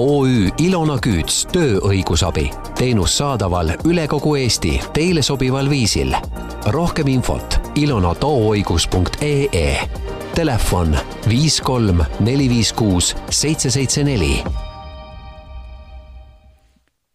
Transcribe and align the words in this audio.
OÜ 0.00 0.48
Ilona 0.58 0.94
Küüts 0.96 1.42
tööõigusabi. 1.52 2.46
teenus 2.78 3.18
saadaval 3.18 3.74
üle 3.84 4.06
kogu 4.08 4.36
Eesti 4.36 4.80
teile 4.96 5.22
sobival 5.22 5.70
viisil. 5.70 6.14
rohkem 6.72 7.06
infot 7.06 7.60
ilonatooõigus.ee. 7.74 9.76
Telefon 10.34 10.96
viis 11.28 11.60
kolm 11.60 12.00
neli 12.20 12.48
viis 12.48 12.72
kuus 12.72 13.16
seitse 13.30 13.70
seitse 13.70 14.04
neli. 14.04 14.42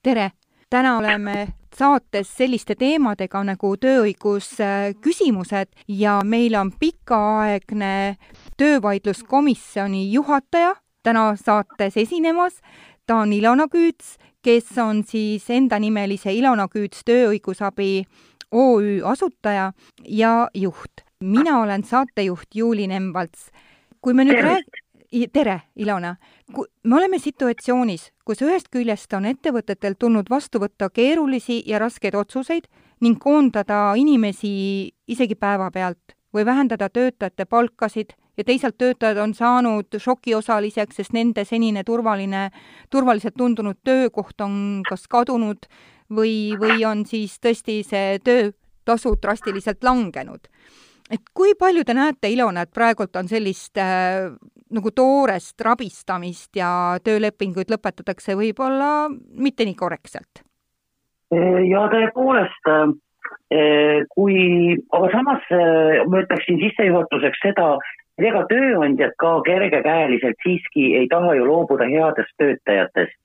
tere, 0.04 0.32
täna 0.70 0.98
oleme 0.98 1.48
saates 1.78 2.38
selliste 2.38 2.76
teemadega 2.76 3.44
nagu 3.44 3.78
tööõigusküsimused 3.78 5.68
ja 5.88 6.22
meil 6.24 6.56
on 6.56 6.72
pikaaegne 6.80 8.18
töövaidluskomisjoni 8.58 10.14
juhataja 10.14 10.76
täna 11.06 11.36
saates 11.38 11.98
esinemas. 11.98 12.62
ta 13.06 13.16
on 13.22 13.34
Ilona 13.34 13.68
Küüts, 13.70 14.18
kes 14.42 14.78
on 14.78 15.04
siis 15.04 15.50
endanimelise 15.50 16.34
Ilona 16.34 16.66
Küüts 16.68 17.04
tööõigusabi 17.06 18.06
OÜ 18.52 19.02
asutaja 19.06 19.74
ja 20.06 20.48
juht. 20.54 21.06
mina 21.20 21.62
olen 21.62 21.84
saatejuht 21.84 22.56
Juuli 22.56 22.88
Nemvalts. 22.88 23.52
kui 24.02 24.14
me 24.14 24.26
nüüd 24.26 24.42
rääg-, 24.42 25.30
tere, 25.34 25.62
Ilona! 25.76 26.16
me 26.84 26.96
oleme 26.96 27.20
situatsioonis, 27.20 28.12
kus 28.26 28.42
ühest 28.42 28.70
küljest 28.72 29.14
on 29.14 29.26
ettevõtetel 29.26 29.96
tulnud 30.00 30.30
vastu 30.30 30.60
võtta 30.60 30.90
keerulisi 30.90 31.64
ja 31.66 31.80
raskeid 31.80 32.16
otsuseid 32.16 32.68
ning 33.02 33.20
koondada 33.20 33.94
inimesi 33.96 34.92
isegi 35.08 35.36
päevapealt 35.36 36.16
või 36.34 36.46
vähendada 36.46 36.90
töötajate 36.90 37.46
palkasid 37.46 38.16
ja 38.38 38.44
teisalt 38.44 38.78
töötajad 38.78 39.18
on 39.24 39.34
saanud 39.34 40.00
šokiosaliseks, 40.00 41.02
sest 41.02 41.14
nende 41.14 41.46
senine 41.46 41.84
turvaline, 41.84 42.50
turvaliselt 42.90 43.38
tundunud 43.38 43.80
töökoht 43.84 44.42
on 44.42 44.82
kas 44.90 45.08
kadunud 45.08 45.70
või, 46.12 46.56
või 46.60 46.84
on 46.86 47.06
siis 47.06 47.40
tõesti 47.40 47.82
see 47.88 48.20
töötasu 48.24 49.16
drastiliselt 49.22 49.84
langenud 49.84 50.50
et 51.12 51.22
kui 51.38 51.54
palju 51.60 51.86
te 51.86 51.94
näete, 51.94 52.30
Ilona, 52.34 52.66
et 52.66 52.74
praegult 52.74 53.16
on 53.20 53.30
sellist 53.30 53.78
äh, 53.82 54.32
nagu 54.74 54.92
toorest 54.96 55.62
rabistamist 55.62 56.58
ja 56.58 56.70
töölepinguid 57.06 57.72
lõpetatakse 57.74 58.38
võib-olla 58.38 59.08
mitte 59.12 59.68
nii 59.68 59.78
korrektselt? 59.78 60.44
ja 61.36 61.82
tõepoolest, 61.92 62.68
äh, 62.70 64.04
kui, 64.14 64.38
aga 64.94 65.08
samas 65.12 65.48
äh, 65.52 66.04
ma 66.10 66.22
ütleksin 66.22 66.60
sissejuhatuseks 66.62 67.42
seda, 67.44 67.72
et 68.18 68.26
ega 68.30 68.44
tööandjad 68.50 69.16
ka 69.20 69.32
kergekäeliselt 69.48 70.38
siiski 70.44 70.94
ei 71.00 71.08
taha 71.12 71.36
ju 71.36 71.46
loobuda 71.46 71.88
headest 71.92 72.32
töötajatest. 72.38 73.20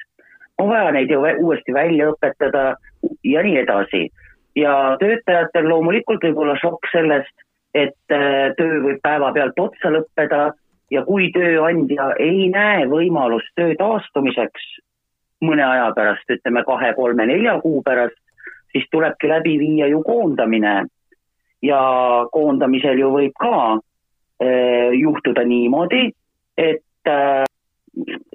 on 0.58 0.69
vaja 0.69 0.91
neid 0.92 1.10
ju 1.10 1.20
uuesti 1.20 1.72
välja 1.72 2.10
õpetada 2.12 2.77
ja 3.24 3.42
nii 3.42 3.56
edasi. 3.58 4.08
ja 4.56 4.96
töötajatel 5.00 5.68
loomulikult 5.68 6.24
võib 6.24 6.38
olla 6.38 6.56
šokk 6.58 6.91
sellest, 6.92 7.36
et 7.74 8.12
äh, 8.12 8.52
töö 8.56 8.83
võib 8.83 8.98
päevapealt 9.02 9.58
otsa 9.58 9.91
lõppeda 9.94 10.52
ja 10.91 11.05
kui 11.05 11.30
tööandja 11.33 12.14
ei 12.18 12.48
näe 12.48 12.86
võimalust 12.86 13.55
töö 13.55 13.74
taastumiseks 13.78 14.80
mõne 15.41 15.64
aja 15.64 15.92
pärast, 15.96 16.27
ütleme 16.30 16.64
kahe, 16.64 16.92
kolme, 16.94 17.27
nelja 17.27 17.61
kuu 17.62 17.83
pärast, 17.83 18.18
siis 18.72 18.84
tulebki 18.91 19.28
läbi 19.28 19.58
viia 19.58 19.86
ju 19.86 20.02
koondamine. 20.02 20.86
ja 21.62 21.80
koondamisel 22.33 22.98
ju 22.98 23.11
võib 23.12 23.33
ka 23.36 23.78
juhtuda 24.96 25.44
niimoodi, 25.44 26.10
et 26.56 27.08
äh, 27.08 27.44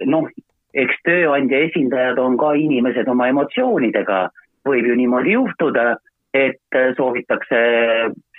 noh, 0.06 0.28
eks 0.74 0.98
tööandja 1.08 1.64
esindajad 1.70 2.20
on 2.22 2.38
ka 2.38 2.54
inimesed 2.60 3.08
oma 3.10 3.30
emotsioonidega, 3.32 4.28
võib 4.68 4.90
ju 4.90 4.98
niimoodi 5.00 5.34
juhtuda 5.34 5.96
et 6.36 6.76
äh, 6.76 6.92
soovitakse 6.98 7.60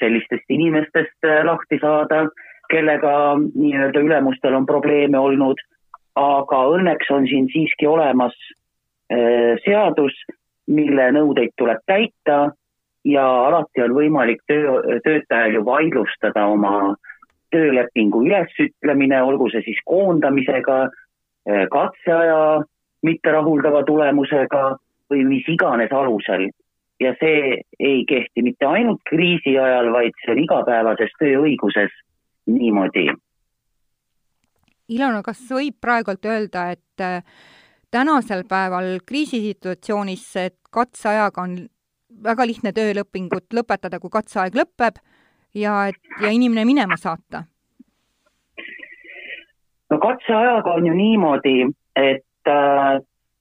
sellistest 0.01 0.53
inimestest 0.53 1.25
äh, 1.25 1.41
lahti 1.49 1.79
saada, 1.81 2.27
kellega 2.71 3.13
nii-öelda 3.39 4.03
ülemustel 4.05 4.57
on 4.59 4.67
probleeme 4.69 5.19
olnud, 5.19 5.61
aga 6.21 6.61
õnneks 6.77 7.13
on 7.15 7.29
siin 7.31 7.49
siiski 7.53 7.89
olemas 7.89 8.37
äh, 9.13 9.57
seadus, 9.65 10.17
mille 10.67 11.09
nõudeid 11.17 11.55
tuleb 11.57 11.81
täita 11.89 12.39
ja 13.07 13.27
alati 13.49 13.85
on 13.85 13.95
võimalik 13.97 14.43
töö, 14.51 14.81
töötajal 15.05 15.61
ju 15.61 15.65
vaidlustada 15.65 16.49
oma 16.53 16.97
töölepingu 17.55 18.23
ülesütlemine, 18.27 19.23
olgu 19.23 19.49
see 19.53 19.63
siis 19.67 19.79
koondamisega, 19.87 20.79
katseaja 21.71 22.39
mitterahuldava 23.07 23.85
tulemusega 23.87 24.63
või 25.11 25.27
mis 25.29 25.47
iganes 25.49 25.93
alusel 25.95 26.49
ja 27.01 27.13
see 27.21 27.61
ei 27.79 28.05
kehti 28.09 28.43
mitte 28.43 28.67
ainult 28.67 29.03
kriisi 29.09 29.59
ajal, 29.59 29.93
vaid 29.93 30.17
see 30.25 30.33
on 30.35 30.43
igapäevases 30.43 31.13
tööõiguses 31.21 31.93
niimoodi. 32.51 33.11
Ilona, 34.97 35.23
kas 35.27 35.43
võib 35.51 35.79
praegult 35.83 36.25
öelda, 36.31 36.71
et 36.77 37.03
äh, 37.03 37.23
tänasel 37.91 38.45
päeval 38.49 39.01
kriisisituatsioonis, 39.07 40.29
katseajaga 40.71 41.43
on 41.43 41.57
väga 42.23 42.47
lihtne 42.47 42.73
töölepingut 42.73 43.53
lõpetada, 43.55 44.01
kui 44.01 44.13
katseaeg 44.13 44.57
lõpeb 44.57 45.03
ja 45.57 45.91
ja 46.23 46.31
inimene 46.31 46.65
minema 46.65 46.97
saata? 46.97 47.45
no 49.91 49.99
katseajaga 49.99 50.73
on 50.73 50.87
ju 50.87 50.95
niimoodi, 50.95 51.59
et 51.97 52.51
äh, 52.51 53.01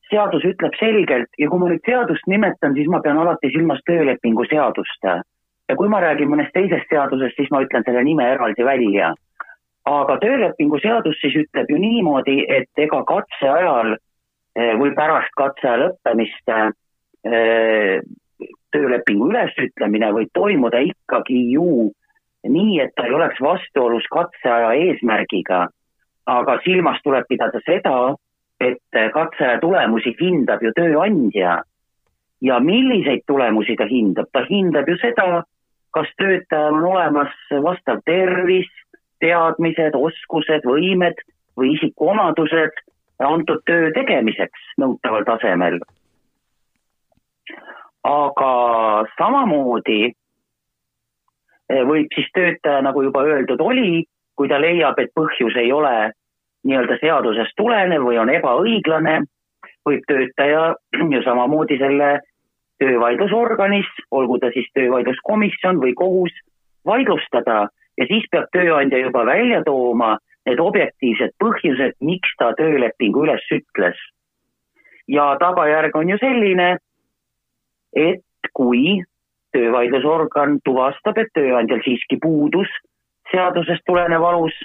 seadus 0.10 0.46
ütleb 0.46 0.76
selgelt 0.80 1.40
ja 1.42 1.50
kui 1.50 1.60
ma 1.60 1.70
nüüd 1.72 1.86
seadust 1.88 2.28
nimetan, 2.30 2.76
siis 2.78 2.90
ma 2.92 3.02
pean 3.04 3.18
alati 3.22 3.52
silmas 3.54 3.82
töölepingu 3.90 4.46
seadust. 4.50 5.10
ja 5.70 5.76
kui 5.76 5.90
ma 5.90 6.02
räägin 6.02 6.30
mõnest 6.30 6.54
teisest 6.54 6.90
seadusest, 6.90 7.36
siis 7.36 7.52
ma 7.52 7.64
ütlen 7.66 7.86
selle 7.86 8.04
nime 8.04 8.28
eraldi 8.34 8.66
välja. 8.66 9.14
aga 9.86 10.18
töölepingu 10.22 10.80
seadus 10.80 11.18
siis 11.22 11.36
ütleb 11.44 11.70
ju 11.70 11.78
niimoodi, 11.78 12.46
et 12.50 12.86
ega 12.88 13.04
katseajal 13.04 13.96
eh, 13.96 14.74
või 14.80 14.94
pärast 14.96 15.34
katseaja 15.38 15.82
lõppemist 15.84 16.54
eh, 16.54 18.00
töölepingu 18.72 19.30
ülesütlemine 19.30 20.12
võib 20.14 20.32
toimuda 20.34 20.82
ikkagi 20.86 21.42
ju 21.54 21.92
nii, 22.50 22.80
et 22.80 22.94
ta 22.96 23.06
ei 23.06 23.14
oleks 23.14 23.42
vastuolus 23.42 24.08
katseaja 24.12 24.74
eesmärgiga. 24.74 25.68
aga 26.26 26.58
silmas 26.66 26.98
tuleb 27.04 27.26
pidada 27.30 27.60
seda, 27.66 28.16
et 28.60 28.98
katseaja 29.14 29.60
tulemusi 29.62 30.16
hindab 30.22 30.64
ju 30.64 30.72
tööandja 30.74 31.60
ja 32.42 32.60
milliseid 32.60 33.22
tulemusi 33.28 33.76
ta 33.78 33.86
hindab, 33.86 34.26
ta 34.32 34.42
hindab 34.50 34.90
ju 34.90 34.98
seda, 35.02 35.44
kas 35.94 36.10
töötajal 36.18 36.74
on 36.80 36.88
olemas 36.92 37.36
vastav 37.64 38.02
tervis, 38.06 38.70
teadmised, 39.24 39.96
oskused, 39.96 40.66
võimed 40.66 41.22
või 41.58 41.76
isikuomadused 41.78 42.82
antud 43.24 43.62
töö 43.70 43.92
tegemiseks 43.96 44.74
nõutaval 44.82 45.24
tasemel. 45.30 45.80
aga 48.06 48.50
samamoodi 49.18 50.14
võib 51.70 52.12
siis 52.14 52.28
töötaja, 52.34 52.82
nagu 52.86 53.02
juba 53.02 53.24
öeldud 53.26 53.62
oli, 53.62 54.04
kui 54.36 54.50
ta 54.52 54.60
leiab, 54.62 55.00
et 55.00 55.14
põhjus 55.16 55.56
ei 55.58 55.72
ole 55.74 56.12
nii-öelda 56.66 56.98
seadusest 57.02 57.56
tulenev 57.58 58.06
või 58.06 58.20
on 58.22 58.30
ebaõiglane, 58.34 59.22
võib 59.86 60.06
töötaja 60.10 60.74
ju 61.14 61.22
samamoodi 61.26 61.78
selle 61.82 62.20
töövaidlusorganis, 62.84 63.88
olgu 64.12 64.40
ta 64.40 64.52
siis 64.54 64.68
töövaidluskomisjon 64.76 65.80
või 65.82 65.94
kohus, 65.96 66.34
vaidlustada 66.86 67.66
ja 67.98 68.08
siis 68.10 68.26
peab 68.32 68.50
tööandja 68.54 69.00
juba 69.06 69.26
välja 69.26 69.62
tooma 69.66 70.16
need 70.46 70.62
objektiivsed 70.62 71.34
põhjused, 71.42 71.96
miks 72.06 72.36
ta 72.38 72.52
töölepingu 72.58 73.26
üles 73.26 73.46
ütles. 73.52 73.98
ja 75.08 75.36
tagajärg 75.40 75.96
on 75.96 76.10
ju 76.10 76.18
selline, 76.18 76.78
et 77.94 78.50
kui 78.54 79.02
töövaidlusorgan 79.56 80.60
tuvastab, 80.68 81.18
et 81.18 81.32
tööandjal 81.38 81.82
siiski 81.88 82.20
puudus 82.22 82.72
seadusest 83.32 83.86
tulenev 83.88 84.24
alus 84.24 84.56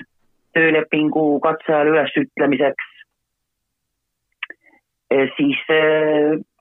töölepingu 0.54 1.40
katseajal 1.40 1.92
ülesütlemiseks, 1.92 2.88
e, 5.10 5.26
siis 5.36 5.60
e, 5.70 5.80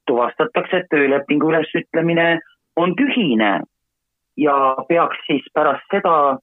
tuvastatakse, 0.08 0.84
et 0.84 0.90
töölepingu 0.94 1.50
ülesütlemine 1.50 2.40
on 2.76 2.96
tühine 2.96 3.52
ja 4.38 4.56
peaks 4.90 5.18
siis 5.28 5.46
pärast 5.54 5.86
seda 5.92 6.38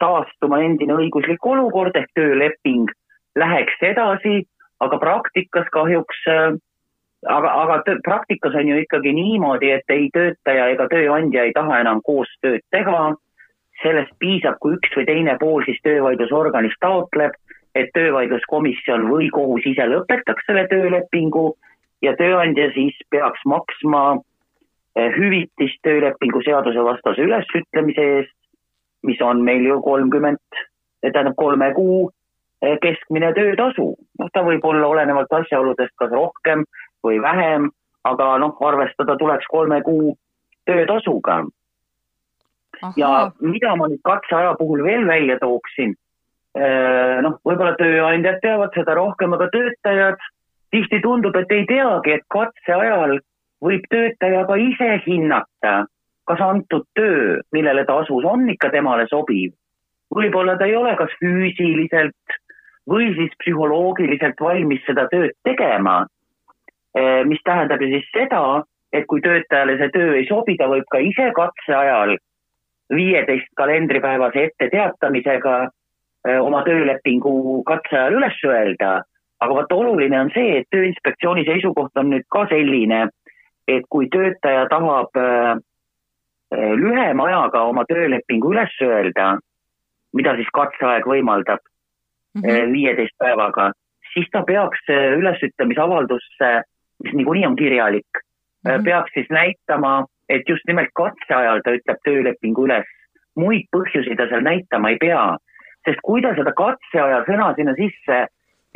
taastuma 0.00 0.62
endine 0.64 0.96
õiguslik 0.96 1.44
olukord 1.46 1.96
ehk 1.96 2.10
tööleping 2.16 2.88
läheks 3.36 3.76
edasi, 3.82 4.44
aga 4.80 4.98
praktikas 4.98 5.68
kahjuks, 5.76 6.24
e, 6.28 6.38
aga, 7.28 7.50
aga 7.62 7.98
praktikas 8.04 8.54
on 8.54 8.68
ju 8.68 8.80
ikkagi 8.82 9.12
niimoodi, 9.16 9.70
et 9.70 9.90
ei 9.92 10.08
töötaja 10.14 10.68
ega 10.74 10.88
tööandja 10.92 11.44
ei 11.44 11.52
taha 11.56 11.80
enam 11.80 12.02
koostööd 12.04 12.64
teha 12.74 13.14
sellest 13.82 14.12
piisab, 14.22 14.58
kui 14.60 14.76
üks 14.78 14.92
või 14.96 15.06
teine 15.08 15.36
pool 15.40 15.64
siis 15.66 15.80
töövaidlusorganis 15.86 16.76
taotleb, 16.80 17.34
et 17.74 17.90
töövaidluskomisjon 17.94 19.08
või 19.10 19.28
kohus 19.34 19.66
ise 19.66 19.86
lõpetaks 19.90 20.46
selle 20.46 20.66
töölepingu 20.70 21.48
ja 22.04 22.14
tööandja 22.18 22.70
siis 22.74 22.96
peaks 23.10 23.42
maksma 23.50 24.04
eh, 24.96 25.10
hüvitist 25.16 25.80
töölepingu 25.82 26.42
seaduse 26.46 26.84
vastase 26.86 27.26
ülesütlemise 27.26 28.06
eest, 28.18 28.36
mis 29.02 29.20
on 29.20 29.42
meil 29.44 29.66
ju 29.66 29.80
kolmkümmend, 29.82 30.60
tähendab 31.02 31.34
kolme 31.36 31.72
kuu 31.74 32.06
eh, 32.62 32.78
keskmine 32.82 33.32
töötasu. 33.36 33.90
noh, 34.18 34.30
ta 34.32 34.46
võib 34.46 34.64
olla 34.64 34.86
olenevalt 34.94 35.32
asjaoludest 35.42 35.96
kas 35.98 36.14
rohkem 36.14 36.64
või 37.04 37.20
vähem, 37.22 37.70
aga 38.04 38.38
noh, 38.42 38.56
arvestada 38.60 39.16
tuleks 39.20 39.46
kolme 39.50 39.82
kuu 39.82 40.16
töötasuga. 40.66 41.44
ja 42.96 43.30
mida 43.40 43.76
ma 43.76 43.86
nüüd 43.88 44.02
katseaja 44.04 44.54
puhul 44.58 44.82
veel 44.84 45.06
välja 45.06 45.38
tooksin 45.38 45.94
Äh, 46.54 47.18
noh, 47.26 47.40
võib-olla 47.42 47.74
tööandjad 47.80 48.38
teavad 48.42 48.76
seda 48.78 48.94
rohkem, 48.94 49.32
aga 49.34 49.48
töötajad 49.50 50.20
tihti 50.70 51.00
tundub, 51.02 51.34
et 51.34 51.50
ei 51.50 51.64
teagi, 51.66 52.14
et 52.14 52.22
katse 52.30 52.76
ajal 52.76 53.16
võib 53.64 53.88
töötaja 53.90 54.44
ka 54.46 54.58
ise 54.62 54.90
hinnata, 55.02 55.72
kas 56.30 56.44
antud 56.46 56.86
töö, 56.94 57.40
millele 57.54 57.82
ta 57.88 57.98
asus, 58.04 58.22
on 58.22 58.46
ikka 58.54 58.70
temale 58.70 59.08
sobiv. 59.10 59.50
võib-olla 60.14 60.54
ta 60.54 60.68
ei 60.70 60.76
ole 60.78 60.94
kas 60.94 61.10
füüsiliselt 61.18 62.38
või 62.86 63.10
siis 63.16 63.34
psühholoogiliselt 63.42 64.38
valmis 64.38 64.84
seda 64.86 65.08
tööd 65.10 65.34
tegema. 65.42 66.04
Äh, 66.98 67.24
mis 67.26 67.42
tähendab 67.44 67.82
ju 67.82 67.88
siis 67.90 68.06
seda, 68.14 68.64
et 68.92 69.06
kui 69.10 69.20
töötajale 69.20 69.78
see 69.78 69.90
töö 69.94 70.14
ei 70.18 70.26
sobi, 70.28 70.56
ta 70.56 70.68
võib 70.70 70.86
ka 70.90 70.98
ise 71.02 71.30
katse 71.34 71.74
ajal 71.74 72.16
viieteist 72.94 73.48
kalendripäevase 73.56 74.44
etteteatamisega 74.50 75.56
Äh, 76.28 76.40
oma 76.40 76.62
töölepingu 76.64 77.62
katse 77.68 77.98
ajal 77.98 78.16
üles 78.16 78.38
öelda, 78.48 78.92
aga 79.44 79.56
vot 79.58 79.72
oluline 79.76 80.22
on 80.22 80.30
see, 80.32 80.60
et 80.60 80.70
Tööinspektsiooni 80.72 81.44
seisukoht 81.44 82.00
on 82.00 82.08
nüüd 82.14 82.24
ka 82.32 82.46
selline, 82.48 83.02
et 83.68 83.84
kui 83.92 84.08
töötaja 84.12 84.64
tahab 84.70 85.20
äh, 85.20 85.52
lühema 86.80 87.28
ajaga 87.28 87.66
oma 87.68 87.84
töölepingu 87.90 88.54
üles 88.54 88.72
öelda, 88.86 89.34
mida 90.16 90.32
siis 90.38 90.48
katseaeg 90.56 91.04
võimaldab 91.12 91.60
mhm. 92.40 92.72
viieteist 92.72 93.12
mm 93.12 93.20
-hmm. 93.20 93.28
päevaga, 93.28 93.70
siis 94.14 94.30
ta 94.32 94.42
peaks 94.48 94.88
ülesütlemisavaldus, 95.20 96.24
mis 97.04 97.14
niikuinii 97.14 97.46
on 97.46 97.56
kirjalik 97.56 98.10
mm, 98.18 98.70
-hmm. 98.70 98.84
peaks 98.84 99.10
siis 99.14 99.30
näitama, 99.30 100.04
et 100.28 100.48
just 100.48 100.66
nimelt 100.66 100.92
katse 100.94 101.34
ajal 101.34 101.60
ta 101.64 101.76
ütleb 101.78 101.98
töölepingu 102.04 102.66
üles. 102.66 102.86
muid 103.36 103.66
põhjusi 103.76 104.16
ta 104.16 104.28
seal 104.30 104.42
näitama 104.46 104.90
ei 104.90 104.98
pea 105.00 105.36
sest 105.84 106.00
kui 106.02 106.22
ta 106.24 106.32
seda 106.36 106.52
katseaja 106.56 107.22
sõna 107.28 107.52
sinna 107.56 107.74
sisse 107.78 108.20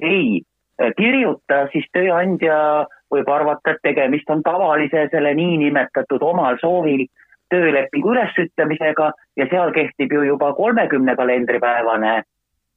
ei 0.02 0.40
äh, 0.40 0.92
kirjuta, 0.96 1.66
siis 1.72 1.86
tööandja 1.96 2.58
võib 3.12 3.30
arvata, 3.32 3.72
et 3.72 3.82
tegemist 3.82 4.28
on 4.30 4.42
tavalise 4.44 5.08
selle 5.12 5.32
niinimetatud 5.34 6.22
omal 6.22 6.58
soovil 6.60 7.06
töölepingu 7.48 8.12
ülesütlemisega 8.12 9.12
ja 9.40 9.46
seal 9.50 9.72
kehtib 9.72 10.12
ju 10.12 10.26
juba 10.28 10.52
kolmekümne 10.54 11.16
kalendripäevane 11.16 12.22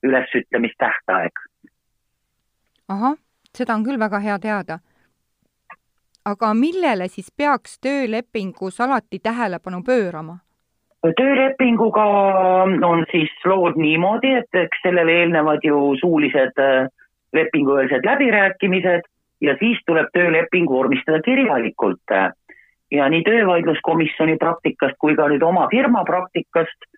ülesütlemistähtaeg. 0.04 1.44
ahah, 2.88 3.20
seda 3.56 3.76
on 3.76 3.84
küll 3.84 4.00
väga 4.00 4.20
hea 4.20 4.40
teada. 4.40 4.80
Aga 6.26 6.54
millele 6.54 7.08
siis 7.08 7.32
peaks 7.38 7.80
töölepingus 7.80 8.82
alati 8.82 9.20
tähelepanu 9.20 9.84
pöörama? 9.86 10.38
töölepinguga 11.18 12.04
on 12.86 13.06
siis 13.12 13.32
lood 13.46 13.78
niimoodi, 13.78 14.34
et 14.38 14.60
eks 14.64 14.84
sellele 14.84 15.12
eelnevad 15.22 15.64
ju 15.66 15.96
suulised 16.02 16.62
äh, 16.62 16.88
lepingueelsed 17.34 18.06
läbirääkimised 18.06 19.08
ja 19.42 19.56
siis 19.60 19.80
tuleb 19.86 20.14
tööleping 20.14 20.70
vormistada 20.70 21.22
kirjalikult. 21.26 22.04
ja 22.92 23.10
nii 23.10 23.24
töövaidluskomisjoni 23.24 24.38
praktikast 24.38 24.98
kui 25.00 25.16
ka 25.16 25.30
nüüd 25.32 25.44
oma 25.48 25.68
firma 25.72 26.04
praktikast 26.04 26.90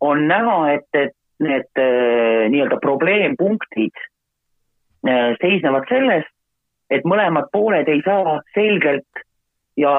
on 0.00 0.28
näha, 0.28 0.72
et, 0.72 0.88
et 0.94 1.16
need 1.40 1.80
äh, 1.80 2.48
nii-öelda 2.52 2.78
probleempunktid 2.80 3.96
äh, 5.08 5.34
seisnevad 5.42 5.88
selles, 5.88 6.24
et 6.90 7.04
mõlemad 7.04 7.50
pooled 7.52 7.88
ei 7.88 8.02
saa 8.04 8.40
selgelt 8.54 9.24
ja 9.76 9.92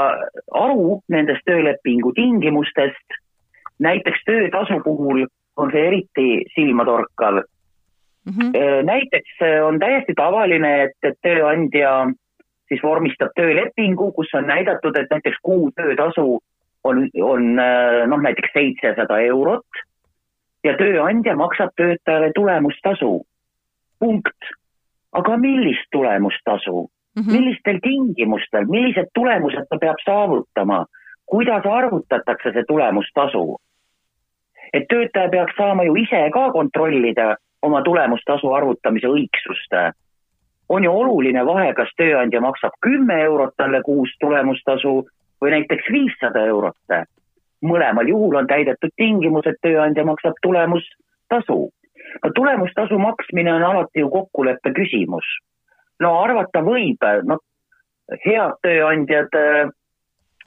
aru 0.54 1.02
nendest 1.10 1.46
töölepingu 1.46 2.12
tingimustest 2.16 3.22
näiteks 3.80 4.26
töötasu 4.26 4.82
puhul 4.84 5.26
on 5.58 5.72
see 5.72 5.88
eriti 5.88 6.28
silmatorkav 6.56 7.42
mm. 8.26 8.34
-hmm. 8.34 8.84
näiteks 8.84 9.42
äh, 9.42 9.66
on 9.66 9.80
täiesti 9.80 10.14
tavaline, 10.16 10.84
et, 10.84 10.98
et 11.04 11.18
tööandja 11.22 12.12
siis 12.68 12.84
vormistab 12.84 13.34
töölepingu, 13.36 14.12
kus 14.12 14.34
on 14.34 14.48
näidatud, 14.48 14.98
et 14.98 15.10
näiteks 15.12 15.38
kuu 15.42 15.72
töötasu 15.76 16.40
on, 16.84 17.10
on 17.22 17.60
äh, 17.60 18.08
noh, 18.08 18.22
näiteks 18.22 18.54
seitsesada 18.54 19.20
eurot 19.20 19.84
ja 20.64 20.78
tööandja 20.78 21.36
maksab 21.36 21.70
töötajale 21.76 22.32
tulemustasu. 22.36 23.26
punkt. 24.00 24.38
Aga 25.12 25.38
millist 25.38 25.88
tulemustasu 25.92 26.90
mm? 27.16 27.22
-hmm. 27.22 27.32
millistel 27.32 27.80
tingimustel, 27.84 28.66
millised 28.66 29.10
tulemused 29.14 29.66
ta 29.70 29.78
peab 29.82 30.00
saavutama? 30.06 30.86
kuidas 31.26 31.66
arvutatakse 31.66 32.52
see 32.54 32.64
tulemustasu? 32.68 33.58
et 34.74 34.84
töötaja 34.90 35.30
peaks 35.30 35.56
saama 35.58 35.84
ju 35.84 35.96
ise 35.96 36.30
ka 36.34 36.52
kontrollida 36.52 37.36
oma 37.62 37.82
tulemustasu 37.82 38.54
arvutamise 38.54 39.08
õigsust. 39.08 39.94
on 40.70 40.84
ju 40.84 40.92
oluline 40.92 41.46
vahe, 41.46 41.74
kas 41.74 41.90
tööandja 41.98 42.42
maksab 42.42 42.72
kümme 42.82 43.22
eurot 43.22 43.54
talle 43.58 43.82
kuus 43.84 44.10
tulemustasu 44.20 44.94
või 45.42 45.52
näiteks 45.52 45.92
viissada 45.92 46.46
eurot. 46.46 46.78
mõlemal 47.62 48.08
juhul 48.08 48.36
on 48.36 48.48
täidetud 48.48 48.90
tingimus, 48.96 49.48
et 49.48 49.60
tööandja 49.62 50.06
maksab 50.06 50.34
tulemustasu. 50.42 51.70
No 52.24 52.32
tulemustasu 52.36 53.00
maksmine 53.00 53.54
on 53.54 53.64
alati 53.64 54.04
ju 54.04 54.10
kokkuleppe 54.10 54.74
küsimus. 54.78 55.28
no 56.00 56.16
arvata 56.20 56.64
võib, 56.66 57.06
noh, 57.24 57.40
head 58.26 58.58
tööandjad 58.66 59.38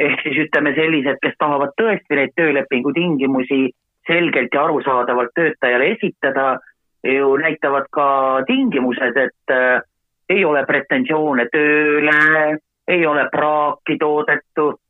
ehk 0.00 0.22
siis 0.22 0.38
ütleme 0.46 0.75
sellised, 0.75 1.19
kes 1.22 1.34
tahavad 1.38 1.75
tõesti 1.81 2.19
neid 2.19 2.32
töölepingu 2.37 2.93
tingimusi 2.93 3.70
selgelt 4.06 4.55
ja 4.55 4.64
arusaadavalt 4.64 5.32
töötajale 5.34 5.90
esitada, 5.94 6.58
ju 7.05 7.37
näitavad 7.37 7.87
ka 7.92 8.06
tingimused, 8.47 9.16
et 9.16 9.52
äh, 9.52 9.83
ei 10.28 10.44
ole 10.44 10.64
pretensioone 10.66 11.47
tööle, 11.52 12.59
ei 12.88 13.06
ole 13.06 13.28
praaki 13.33 13.97
toodetud 14.00 14.80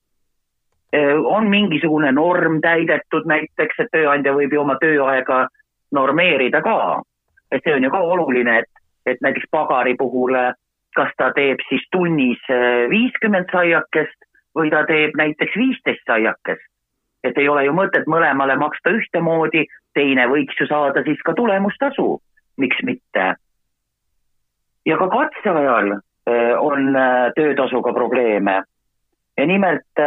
äh,, 0.95 1.19
on 1.25 1.51
mingisugune 1.51 2.13
norm 2.13 2.61
täidetud 2.63 3.27
näiteks, 3.27 3.81
et 3.85 3.93
tööandja 3.93 4.35
võib 4.35 4.55
ju 4.55 4.63
oma 4.63 4.79
tööaega 4.81 5.47
normeerida 5.95 6.63
ka. 6.63 7.03
et 7.53 7.63
see 7.65 7.75
on 7.75 7.85
ju 7.85 7.91
ka 7.91 8.01
oluline, 8.03 8.59
et, 8.59 8.85
et 9.07 9.21
näiteks 9.23 9.47
pagari 9.51 9.95
puhul, 9.99 10.35
äh, 10.35 10.55
kas 10.97 11.13
ta 11.19 11.31
teeb 11.37 11.61
siis 11.69 11.85
tunnis 11.93 12.41
äh, 12.51 12.89
viiskümmend 12.91 13.51
saiakest 13.53 14.29
või 14.59 14.71
ta 14.71 14.85
teeb 14.89 15.15
näiteks 15.19 15.57
viisteist 15.59 16.03
saiakest 16.07 16.71
et 17.25 17.39
ei 17.41 17.49
ole 17.49 17.65
ju 17.65 17.73
mõtet 17.73 18.05
mõlemale 18.11 18.57
maksta 18.61 18.93
ühtemoodi, 18.93 19.65
teine 19.97 20.27
võiks 20.29 20.59
ju 20.61 20.67
saada 20.69 21.01
siis 21.07 21.23
ka 21.25 21.33
tulemustasu, 21.35 22.19
miks 22.61 22.83
mitte. 22.85 23.35
ja 24.87 24.97
ka 25.01 25.09
katse 25.09 25.51
ajal 25.51 25.95
äh, 25.95 26.53
on 26.61 26.93
töötasuga 27.37 27.93
probleeme. 27.93 28.63
ja 29.39 29.47
nimelt 29.47 30.03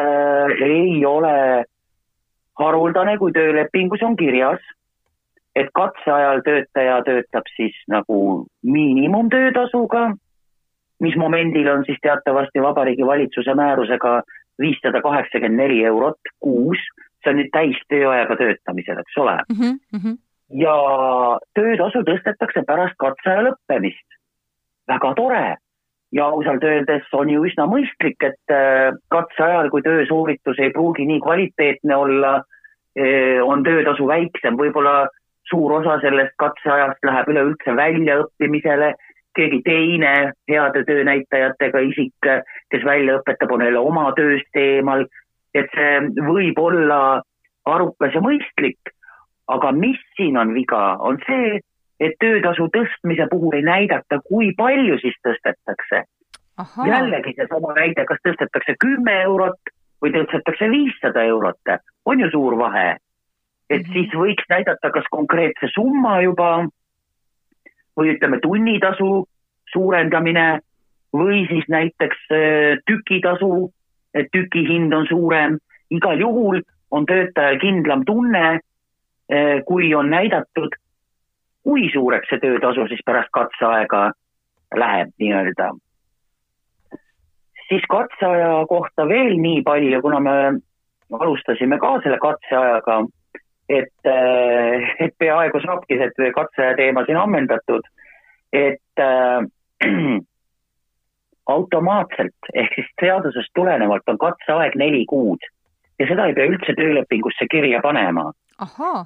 ei 0.62 1.06
ole 1.06 1.66
haruldane, 2.60 3.18
kui 3.18 3.32
töölepingus 3.32 4.04
on 4.04 4.16
kirjas, 4.16 4.62
et 5.58 5.70
katse 5.74 6.12
ajal 6.12 6.44
töötaja 6.46 7.02
töötab 7.06 7.50
siis 7.56 7.76
nagu 7.90 8.46
miinimumtöötasuga, 8.64 10.12
mis 11.02 11.16
momendil 11.18 11.70
on 11.72 11.86
siis 11.86 11.98
teatavasti 12.02 12.62
Vabariigi 12.62 13.06
Valitsuse 13.06 13.54
määrusega 13.58 14.22
viissada 14.62 15.02
kaheksakümmend 15.02 15.62
neli 15.62 15.84
eurot 15.86 16.32
kuus 16.40 16.82
see 17.28 17.34
on 17.34 17.40
nüüd 17.42 17.52
täistööajaga 17.54 18.38
töötamisel, 18.40 19.00
eks 19.02 19.18
ole 19.22 19.38
mm. 19.52 19.80
-hmm. 19.94 20.18
ja 20.64 20.76
töötasu 21.58 22.04
tõstetakse 22.08 22.64
pärast 22.68 22.98
katseaja 22.98 23.48
lõppemist. 23.50 24.08
väga 24.88 25.14
tore 25.16 25.58
ja 26.12 26.26
ausalt 26.26 26.64
öeldes 26.64 27.08
on 27.14 27.30
ju 27.30 27.44
üsna 27.44 27.66
mõistlik, 27.68 28.24
et 28.24 28.52
äh, 28.52 28.94
katseajal, 29.12 29.70
kui 29.70 29.82
töösooritus 29.82 30.60
ei 30.60 30.72
pruugi 30.72 31.06
nii 31.06 31.20
kvaliteetne 31.20 31.96
olla, 31.96 32.36
äh, 32.96 33.44
on 33.44 33.64
töötasu 33.64 34.08
väiksem, 34.08 34.56
võib-olla 34.56 35.08
suur 35.50 35.78
osa 35.80 36.00
sellest 36.04 36.36
katseajast 36.42 37.06
läheb 37.08 37.30
üleüldse 37.34 37.76
väljaõppimisele, 37.76 38.94
keegi 39.38 39.62
teine 39.64 40.34
heade 40.50 40.84
töönäitajatega 40.88 41.80
isik, 41.92 42.30
kes 42.74 42.86
välja 42.86 43.20
õpetab, 43.20 43.52
on 43.54 43.64
jälle 43.66 43.80
oma 43.80 44.10
tööst 44.18 44.58
eemal 44.58 45.06
et 45.56 45.74
see 45.76 46.26
võib 46.28 46.60
olla 46.62 47.00
arukas 47.68 48.16
ja 48.16 48.22
mõistlik, 48.24 48.92
aga 49.52 49.72
mis 49.76 50.00
siin 50.18 50.38
on 50.40 50.54
viga, 50.56 50.98
on 51.04 51.20
see, 51.26 51.58
et 52.04 52.18
töötasu 52.22 52.68
tõstmise 52.74 53.28
puhul 53.32 53.58
ei 53.58 53.66
näidata, 53.66 54.20
kui 54.28 54.54
palju 54.58 55.00
siis 55.02 55.18
tõstetakse. 55.26 56.04
jällegi 56.86 57.34
seesama 57.38 57.74
näide, 57.78 58.06
kas 58.06 58.22
tõstetakse 58.28 58.76
kümme 58.80 59.22
eurot 59.24 59.74
või 60.02 60.14
tõstetakse 60.14 60.70
viissada 60.70 61.24
eurot, 61.24 61.78
on 62.06 62.20
ju 62.20 62.30
suur 62.32 62.58
vahe. 62.58 62.98
Et 63.70 63.82
-hmm. 63.82 63.94
siis 63.94 64.14
võiks 64.14 64.46
näidata 64.50 64.90
kas 64.90 65.06
konkreetse 65.12 65.68
summa 65.74 66.22
juba 66.22 66.68
või 67.98 68.14
ütleme, 68.16 68.40
tunnitasu 68.40 69.28
suurendamine 69.74 70.60
või 71.14 71.48
siis 71.48 71.66
näiteks 71.68 72.18
äh, 72.32 72.78
tükitasu, 72.86 73.72
et 74.14 74.28
tükihind 74.32 74.94
on 74.94 75.08
suurem, 75.10 75.58
igal 75.90 76.20
juhul 76.20 76.62
on 76.92 77.06
töötajal 77.06 77.60
kindlam 77.60 78.06
tunne, 78.06 78.60
äh, 79.32 79.64
kui 79.66 79.94
on 79.96 80.10
näidatud, 80.10 80.76
kui 81.64 81.90
suureks 81.94 82.30
see 82.30 82.40
töötasu 82.40 82.88
siis 82.88 83.04
pärast 83.06 83.32
katseaega 83.32 84.12
läheb 84.76 85.12
nii-öelda. 85.20 85.74
siis 87.68 87.84
katseaja 87.90 88.66
kohta 88.70 89.08
veel 89.08 89.36
nii 89.42 89.62
palju, 89.62 90.02
kuna 90.02 90.20
me 90.20 90.32
alustasime 91.20 91.80
ka 91.80 92.00
selle 92.04 92.18
katseajaga, 92.24 93.02
et, 93.70 93.94
eh, 94.06 94.96
et 95.00 95.14
peaaegu 95.20 95.60
saabki 95.66 96.00
see 96.00 96.32
katseaja 96.36 96.76
teema 96.80 97.06
siin 97.06 97.18
ammendatud, 97.18 97.88
et 98.54 99.04
äh, 99.04 99.44
automaatselt 101.58 102.52
ehk 102.54 102.74
siis 102.76 102.90
seadusest 103.02 103.54
tulenevalt 103.56 104.10
on 104.12 104.18
katseaeg 104.18 104.76
neli 104.76 105.06
kuud 105.10 105.44
ja 106.00 106.08
seda 106.10 106.28
ei 106.28 106.36
pea 106.38 106.50
üldse 106.52 106.76
töölepingusse 106.78 107.48
kirja 107.52 107.82
panema. 107.84 108.32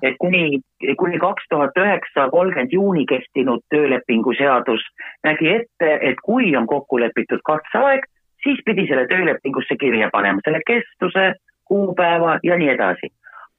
Et 0.01 0.15
kuni, 0.19 0.61
kuni 0.99 1.19
kaks 1.19 1.47
tuhat 1.51 1.75
üheksa, 1.77 2.29
kolmkümmend 2.31 2.71
juuni 2.71 3.05
kehtinud 3.05 3.63
töölepingu 3.73 4.33
seadus 4.39 4.83
nägi 5.27 5.49
ette, 5.57 5.89
et 6.01 6.21
kui 6.23 6.53
on 6.55 6.67
kokku 6.71 6.99
lepitud 7.03 7.43
katseaeg, 7.47 8.07
siis 8.43 8.61
pidi 8.65 8.87
selle 8.87 9.07
töölepingusse 9.11 9.75
kirja 9.79 10.09
panema. 10.13 10.39
Selle 10.45 10.63
kestuse, 10.67 11.33
kuupäeva 11.67 12.39
ja 12.43 12.57
nii 12.57 12.71
edasi. 12.75 13.11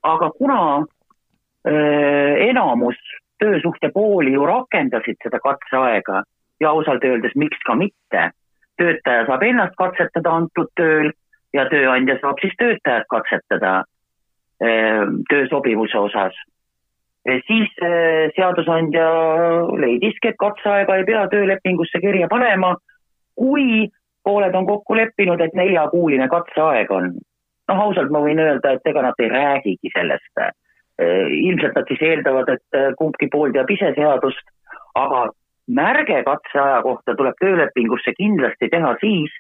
Aga 0.02 0.30
kuna 0.38 0.60
öö, 1.66 2.36
enamus 2.48 2.98
töösuhte 3.38 3.90
pooli 3.94 4.32
ju 4.32 4.46
rakendasid 4.46 5.18
seda 5.22 5.38
katseaega 5.42 6.22
ja 6.60 6.70
ausalt 6.70 7.04
öeldes, 7.04 7.34
miks 7.34 7.58
ka 7.66 7.74
mitte, 7.74 8.30
töötaja 8.76 9.26
saab 9.26 9.42
ennast 9.42 9.74
katsetada 9.78 10.30
antud 10.30 10.70
tööl 10.78 11.10
ja 11.54 11.66
tööandja 11.70 12.18
saab 12.20 12.38
siis 12.42 12.54
töötajat 12.58 13.08
katsetada 13.10 13.82
Ehm, 14.62 15.22
töö 15.28 15.46
sobivuse 15.50 15.98
osas. 15.98 16.34
siis 17.46 17.70
eh, 17.86 18.30
seadusandja 18.36 19.06
leidiski, 19.78 20.28
et 20.28 20.38
katseaega 20.38 20.96
ei 20.96 21.04
pea 21.06 21.22
töölepingusse 21.30 22.00
kirja 22.02 22.26
panema, 22.30 22.72
kui 23.38 23.86
pooled 24.26 24.54
on 24.58 24.66
kokku 24.66 24.96
leppinud, 24.98 25.40
et 25.40 25.54
neljakuuline 25.54 26.26
katseaeg 26.28 26.90
on. 26.90 27.12
Noh, 27.72 27.86
ausalt 27.86 28.12
ma 28.12 28.20
võin 28.24 28.40
öelda, 28.42 28.76
et 28.76 28.90
ega 28.90 29.06
nad 29.08 29.22
ei 29.22 29.30
räägigi 29.32 29.92
sellest. 29.94 30.42
Eh, 31.02 31.30
ilmselt 31.48 31.76
nad 31.78 31.88
siis 31.88 32.02
eeldavad, 32.04 32.50
et 32.52 32.78
eh, 32.78 32.90
kumbki 32.98 33.30
pool 33.32 33.54
teab 33.54 33.70
ise 33.72 33.94
seadust, 33.96 34.52
aga 34.98 35.24
märge 35.72 36.20
katseaja 36.26 36.82
kohta 36.84 37.16
tuleb 37.16 37.38
töölepingusse 37.40 38.14
kindlasti 38.18 38.68
teha 38.72 38.92
siis, 39.00 39.32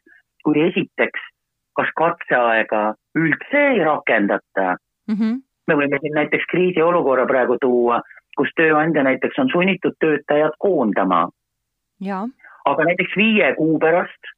kui 0.44 0.64
esiteks, 0.64 1.28
kas 1.76 1.92
katseaega 1.98 2.82
üldse 3.18 3.62
ei 3.74 3.84
rakendata 3.84 4.74
mm. 5.08 5.14
-hmm. 5.14 5.38
me 5.68 5.76
võime 5.80 6.00
siin 6.00 6.14
näiteks 6.16 6.48
kriisiolukorra 6.50 7.26
praegu 7.26 7.56
tuua, 7.60 8.00
kus 8.36 8.50
tööandja 8.56 9.04
näiteks 9.04 9.38
on 9.38 9.48
sunnitud 9.52 9.96
töötajad 10.00 10.56
koondama. 10.58 11.28
aga 12.64 12.84
näiteks 12.84 13.16
viie 13.16 13.54
kuu 13.56 13.78
pärast 13.78 14.32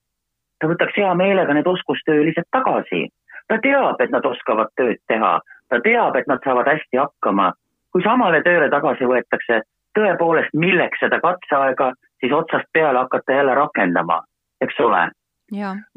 ta 0.60 0.70
võtaks 0.70 0.96
hea 0.96 1.12
meelega 1.14 1.54
need 1.54 1.66
oskustöölised 1.66 2.48
tagasi. 2.56 3.08
Ta 3.48 3.58
teab, 3.62 4.00
et 4.00 4.10
nad 4.10 4.24
oskavad 4.26 4.72
tööd 4.76 4.98
teha, 5.08 5.38
ta 5.68 5.80
teab, 5.84 6.16
et 6.16 6.26
nad 6.26 6.40
saavad 6.44 6.68
hästi 6.68 7.00
hakkama. 7.00 7.52
kui 7.94 8.02
samale 8.02 8.40
tööle 8.42 8.66
tagasi 8.70 9.06
võetakse, 9.06 9.60
tõepoolest, 9.94 10.50
milleks 10.58 10.98
seda 10.98 11.20
katseaega 11.22 11.92
siis 12.20 12.32
otsast 12.32 12.66
peale 12.72 12.98
hakata 12.98 13.32
jälle 13.32 13.54
rakendama, 13.54 14.22
eks 14.60 14.80
ole. 14.80 15.10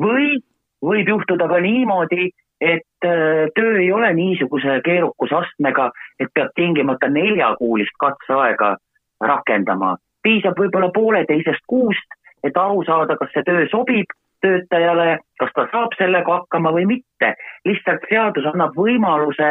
või 0.02 0.38
võib 0.86 1.08
juhtuda 1.10 1.48
ka 1.48 1.60
niimoodi, 1.60 2.30
et 2.62 3.06
äh, 3.06 3.48
töö 3.56 3.80
ei 3.80 3.92
ole 3.92 4.14
niisuguse 4.14 4.82
keerukusastmega, 4.86 5.92
et 6.20 6.30
peab 6.34 6.54
tingimata 6.56 7.10
neljakuulist 7.10 7.98
katseaega 8.00 8.76
rakendama. 9.22 9.98
piisab 10.24 10.60
võib-olla 10.60 10.92
pooleteisest 10.94 11.64
kuust, 11.68 12.18
et 12.44 12.58
aru 12.58 12.84
saada, 12.84 13.18
kas 13.18 13.30
see 13.34 13.44
töö 13.44 13.68
sobib 13.72 14.12
töötajale, 14.42 15.20
kas 15.40 15.52
ta 15.56 15.68
saab 15.72 15.96
sellega 15.98 16.40
hakkama 16.40 16.74
või 16.76 16.86
mitte. 16.86 17.34
lihtsalt 17.66 18.06
seadus 18.10 18.46
annab 18.46 18.76
võimaluse 18.76 19.50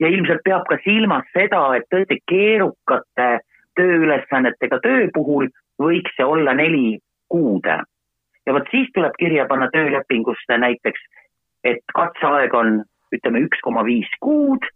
ja 0.00 0.08
ilmselt 0.08 0.44
peab 0.44 0.66
ka 0.68 0.78
silmas 0.84 1.24
seda, 1.32 1.62
et 1.76 1.88
tõesti 1.94 2.18
keerukate 2.28 3.30
tööülesannetega 3.76 4.78
töö 4.84 5.08
puhul 5.14 5.48
võiks 5.82 6.12
see 6.16 6.24
olla 6.24 6.54
neli 6.54 6.98
kuud. 7.28 7.66
ja 8.46 8.52
vot 8.52 8.68
siis 8.70 8.88
tuleb 8.94 9.16
kirja 9.18 9.46
panna 9.46 9.70
töölepingusse 9.72 10.58
näiteks 10.58 11.00
et 11.64 11.82
katseaeg 11.94 12.54
on, 12.54 12.82
ütleme, 13.14 13.44
üks 13.46 13.60
koma 13.64 13.84
viis 13.86 14.10
kuud 14.24 14.66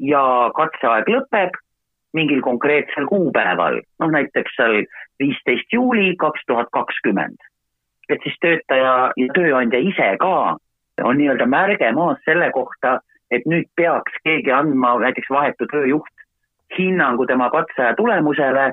ja 0.00 0.22
katseaeg 0.56 1.10
lõpeb 1.12 1.56
mingil 2.16 2.40
konkreetsel 2.44 3.06
kuupäeval, 3.10 3.82
noh 4.00 4.12
näiteks 4.14 4.56
seal 4.56 4.80
viisteist 5.20 5.72
juuli 5.72 6.14
kaks 6.16 6.46
tuhat 6.48 6.70
kakskümmend. 6.72 7.36
Et 8.08 8.24
siis 8.24 8.36
töötaja 8.40 8.94
ja 9.16 9.28
tööandja 9.36 9.80
ise 9.84 10.08
ka 10.20 10.56
on 11.04 11.18
nii-öelda 11.20 11.46
märge 11.46 11.92
maas 11.94 12.18
selle 12.24 12.50
kohta, 12.50 12.98
et 13.30 13.44
nüüd 13.46 13.68
peaks 13.76 14.16
keegi 14.24 14.52
andma, 14.52 14.96
näiteks 15.02 15.30
vahetu 15.30 15.68
tööjuht, 15.70 16.24
hinnangu 16.78 17.26
tema 17.26 17.50
katseaja 17.50 17.94
tulemusele, 17.96 18.72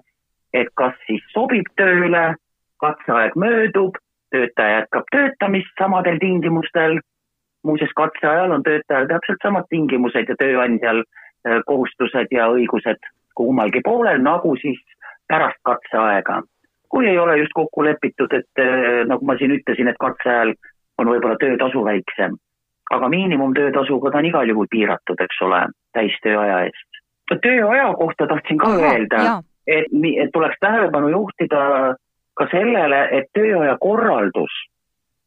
et 0.54 0.72
kas 0.80 0.96
siis 1.08 1.24
sobib 1.34 1.68
tööle, 1.78 2.24
katseaeg 2.82 3.36
möödub, 3.40 4.00
töötaja 4.34 4.80
jätkab 4.80 5.12
töötamist 5.12 5.78
samadel 5.80 6.18
tingimustel 6.20 6.98
muuseas, 7.66 7.94
katseajal 7.96 8.52
on 8.52 8.64
töötajal 8.64 9.08
täpselt 9.10 9.44
samad 9.44 9.68
tingimused 9.70 10.30
ja 10.30 10.36
tööandjal 10.40 11.02
äh, 11.04 11.62
kohustused 11.70 12.32
ja 12.32 12.50
õigused 12.54 13.10
kummalgi 13.36 13.82
poolel, 13.86 14.22
nagu 14.24 14.56
siis 14.62 14.82
pärast 15.28 15.60
katseaega. 15.68 16.42
Kui 16.96 17.10
ei 17.12 17.18
ole 17.20 17.38
just 17.42 17.52
kokku 17.54 17.84
lepitud, 17.84 18.32
et 18.34 18.62
äh, 18.64 19.02
nagu 19.10 19.26
ma 19.28 19.36
siin 19.40 19.52
ütlesin, 19.58 19.90
et 19.92 20.00
katseajal 20.00 20.54
on 21.02 21.12
võib-olla 21.12 21.36
töötasu 21.42 21.84
väiksem, 21.84 22.38
aga 22.96 23.10
miinimumtöötasuga 23.12 24.14
ta 24.14 24.22
on 24.22 24.30
igal 24.30 24.54
juhul 24.54 24.70
piiratud, 24.72 25.20
eks 25.28 25.42
ole, 25.44 25.66
täistööaja 25.98 26.62
eest. 26.70 27.02
tööaja 27.44 27.92
kohta 28.00 28.28
tahtsin 28.32 28.62
ka 28.62 28.72
Aha, 28.72 28.94
öelda, 28.94 29.26
et, 29.68 29.92
et 30.24 30.32
tuleks 30.34 30.56
tähelepanu 30.64 31.12
juhtida 31.12 31.62
ka 32.40 32.48
sellele, 32.52 33.04
et 33.12 33.28
tööaja 33.36 33.76
korraldus 33.82 34.56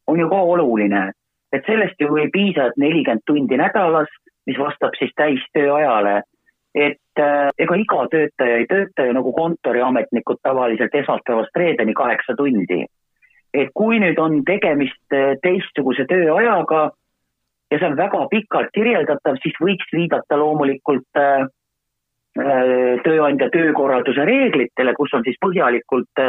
on 0.07 0.19
ju 0.19 0.29
ka 0.29 0.41
oluline 0.55 1.09
et 1.53 1.65
sellest 1.65 2.01
ju 2.01 2.17
ei 2.21 2.29
piisa, 2.33 2.69
et 2.69 2.77
nelikümmend 2.77 3.25
tundi 3.27 3.57
nädalas, 3.57 4.09
mis 4.47 4.59
vastab 4.59 4.97
siis 4.99 5.13
täistööajale. 5.15 6.21
et 6.75 6.97
äh, 7.19 7.49
ega 7.59 7.75
iga 7.79 8.05
töötaja 8.11 8.61
ei 8.61 8.67
tööta 8.69 9.05
ju 9.07 9.15
nagu 9.17 9.33
kontoriametnikud 9.35 10.39
tavaliselt 10.43 10.95
esmaspäevast 10.95 11.55
reedeni 11.57 11.93
kaheksa 11.93 12.35
tundi. 12.37 12.85
et 13.53 13.69
kui 13.73 13.97
nüüd 13.99 14.19
on 14.21 14.43
tegemist 14.45 15.13
äh, 15.13 15.35
teistsuguse 15.41 16.05
tööajaga 16.09 16.91
ja 17.71 17.79
see 17.79 17.87
on 17.87 17.97
väga 17.97 18.27
pikalt 18.29 18.69
kirjeldatav, 18.73 19.39
siis 19.41 19.55
võiks 19.61 19.89
viidata 19.93 20.37
loomulikult 20.37 21.17
äh, 21.17 21.47
tööandja 23.03 23.49
töökorralduse 23.49 24.25
reeglitele, 24.25 24.93
kus 24.95 25.13
on 25.17 25.23
siis 25.25 25.35
põhjalikult 25.41 26.21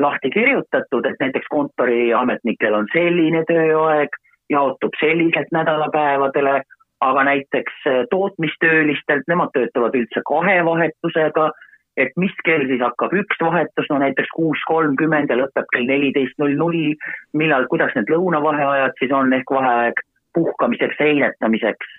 lahti 0.00 0.30
kirjutatud, 0.30 1.04
et 1.06 1.20
näiteks 1.20 1.46
kontoriametnikel 1.52 2.74
on 2.74 2.88
selline 2.94 3.44
tööaeg 3.46 4.16
jaotub 4.50 4.96
selliselt 5.00 5.52
nädalapäevadele, 5.52 6.62
aga 7.00 7.24
näiteks 7.24 7.86
äh, 7.86 8.02
tootmistöölistelt, 8.10 9.26
nemad 9.28 9.54
töötavad 9.54 9.94
üldse 9.94 10.22
kahe 10.26 10.58
vahetusega, 10.66 11.50
et 11.98 12.14
mis 12.16 12.34
kell 12.46 12.66
siis 12.70 12.82
hakkab 12.82 13.14
üks 13.20 13.40
vahetus, 13.42 13.88
no 13.90 13.98
näiteks 14.02 14.30
kuus 14.34 14.60
kolmkümmend 14.70 15.30
ja 15.30 15.38
lõpeb 15.38 15.66
kell 15.74 15.88
neliteist 15.90 16.38
null 16.38 16.58
null, 16.58 16.94
millal, 17.38 17.66
kuidas 17.70 17.94
need 17.98 18.10
lõunavaheajad 18.12 18.94
siis 19.00 19.14
on, 19.14 19.32
ehk 19.34 19.50
vaheaeg 19.54 20.02
puhkamiseks, 20.38 20.98
heinetamiseks. 21.00 21.94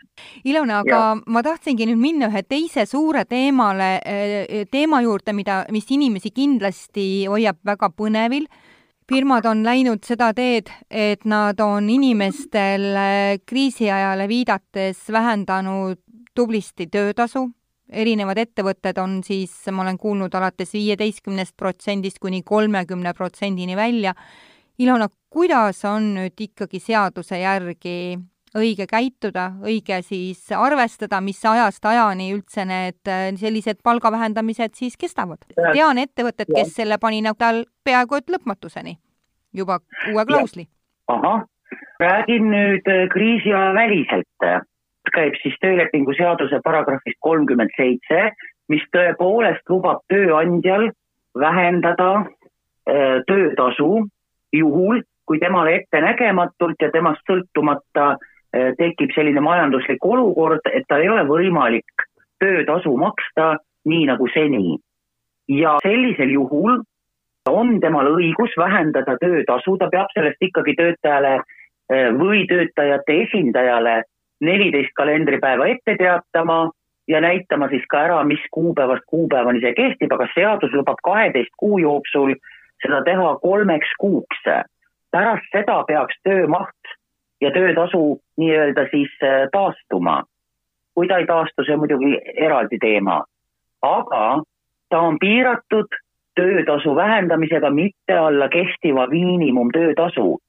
Ilona, 0.48 0.82
aga 0.84 0.96
ja. 0.96 1.16
ma 1.28 1.42
tahtsingi 1.44 1.88
nüüd 1.90 2.00
minna 2.00 2.30
ühe 2.30 2.44
teise 2.48 2.86
suure 2.88 3.26
teemale, 3.28 3.92
äh, 4.04 4.66
teema 4.72 5.02
juurde, 5.04 5.36
mida, 5.36 5.64
mis 5.76 5.88
inimesi 5.92 6.32
kindlasti 6.36 7.06
hoiab 7.32 7.60
väga 7.68 7.92
põnevil 7.96 8.48
firmad 9.10 9.46
on 9.50 9.64
läinud 9.66 10.04
seda 10.06 10.32
teed, 10.38 10.70
et 10.90 11.26
nad 11.30 11.60
on 11.64 11.90
inimestel 11.90 12.86
kriisi 13.48 13.90
ajale 13.92 14.28
viidates 14.30 15.08
vähendanud 15.12 15.98
tublisti 16.36 16.88
töötasu, 16.92 17.48
erinevad 17.90 18.38
ettevõtted 18.38 19.00
on 19.02 19.20
siis, 19.26 19.54
ma 19.74 19.84
olen 19.84 19.98
kuulnud, 19.98 20.34
alates 20.38 20.74
viieteistkümnest 20.78 21.56
protsendist 21.58 22.22
kuni 22.22 22.44
kolmekümne 22.46 23.14
protsendini 23.18 23.76
välja. 23.76 24.14
Ilona, 24.80 25.10
kuidas 25.30 25.82
on 25.90 26.14
nüüd 26.16 26.40
ikkagi 26.40 26.80
seaduse 26.80 27.42
järgi 27.42 28.20
õige 28.58 28.88
käituda, 28.90 29.52
õige 29.66 30.02
siis 30.06 30.42
arvestada, 30.56 31.22
mis 31.22 31.40
ajast 31.46 31.86
ajani 31.86 32.32
üldse 32.34 32.66
need 32.66 33.12
äh, 33.12 33.30
sellised 33.40 33.84
palga 33.84 34.12
vähendamised 34.12 34.76
siis 34.80 34.98
kestavad? 34.98 35.46
tean 35.56 35.98
ettevõtet, 35.98 36.50
kes 36.56 36.74
selle 36.80 36.98
pani 37.02 37.22
nagu 37.26 37.38
tal 37.40 37.64
peaaegu 37.84 38.20
et 38.20 38.30
lõpmatuseni, 38.30 38.98
juba 39.54 39.80
uue 40.14 40.26
klausli. 40.26 40.68
ahah, 41.08 41.46
räägin 42.00 42.52
nüüd 42.52 42.88
äh, 42.90 43.08
kriisiaja 43.14 43.74
väliselt 43.74 44.68
käib 45.14 45.36
siis 45.42 45.56
töölepingu 45.62 46.14
seaduse 46.18 46.60
paragrahvist 46.64 47.18
kolmkümmend 47.26 47.74
seitse, 47.78 48.32
mis 48.70 48.84
tõepoolest 48.94 49.70
lubab 49.70 50.04
tööandjal 50.12 50.90
vähendada 51.40 52.10
äh, 52.20 53.22
töötasu 53.28 54.06
juhul, 54.54 55.02
kui 55.26 55.40
temale 55.40 55.76
ettenägematult 55.82 56.82
ja 56.82 56.92
temast 56.94 57.26
sõltumata 57.30 58.12
äh, 58.16 58.28
tekib 58.52 59.12
selline 59.14 59.42
majanduslik 59.46 60.06
olukord, 60.06 60.66
et 60.74 60.88
tal 60.90 61.04
ei 61.04 61.10
ole 61.10 61.26
võimalik 61.28 62.06
töötasu 62.42 62.96
maksta 62.98 63.58
nii 63.86 64.06
nagu 64.10 64.28
seni. 64.34 64.78
ja 65.50 65.78
sellisel 65.84 66.30
juhul 66.30 66.82
on 67.50 67.80
temal 67.80 68.08
õigus 68.14 68.54
vähendada 68.58 69.16
töötasu, 69.22 69.78
ta 69.78 69.88
peab 69.90 70.12
sellest 70.14 70.42
ikkagi 70.42 70.76
töötajale 70.78 71.40
äh, 71.40 72.12
või 72.18 72.46
töötajate 72.48 73.16
esindajale 73.24 74.04
neliteist 74.46 74.94
kalendripäeva 74.96 75.68
ette 75.68 75.96
teatama 75.98 76.70
ja 77.08 77.22
näitama 77.22 77.68
siis 77.70 77.84
ka 77.90 78.04
ära, 78.06 78.24
mis 78.24 78.44
kuupäevast 78.52 79.04
kuupäevani 79.08 79.62
see 79.64 79.74
kehtib, 79.74 80.14
aga 80.14 80.30
seadus 80.36 80.76
lubab 80.78 81.02
kaheteist 81.04 81.52
kuu 81.58 81.80
jooksul 81.82 82.36
seda 82.84 83.02
teha 83.04 83.36
kolmeks 83.42 83.96
kuuks. 84.00 84.46
pärast 85.12 85.50
seda 85.52 85.84
peaks 85.88 86.16
töömaht 86.24 86.94
ja 87.42 87.52
töötasu 87.52 88.20
nii-öelda 88.38 88.88
siis 88.92 89.12
äh, 89.24 89.48
taastuma. 89.52 90.24
kui 90.96 91.08
ta 91.08 91.18
ei 91.18 91.26
taastu, 91.26 91.64
see 91.64 91.74
on 91.74 91.80
muidugi 91.80 92.18
eraldi 92.36 92.76
teema, 92.82 93.22
aga 93.82 94.24
ta 94.90 95.00
on 95.00 95.20
piiratud 95.20 95.94
töötasu 96.36 96.96
vähendamisega 96.96 97.70
mitte 97.70 98.18
alla 98.18 98.50
kehtiva 98.50 99.08
miinimumtöötasu. 99.08 100.40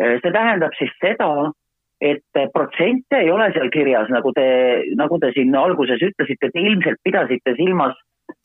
Äh, 0.00 0.18
see 0.22 0.32
tähendab 0.32 0.74
siis 0.78 0.90
seda, 1.02 1.52
et 2.00 2.42
protsente 2.52 3.20
ei 3.22 3.30
ole 3.30 3.46
seal 3.52 3.70
kirjas, 3.72 4.10
nagu 4.12 4.32
te, 4.36 4.48
nagu 4.96 5.18
te 5.18 5.30
siin 5.36 5.54
alguses 5.56 6.02
ütlesite, 6.02 6.50
te 6.52 6.60
ilmselt 6.60 7.00
pidasite 7.04 7.54
silmas 7.56 7.96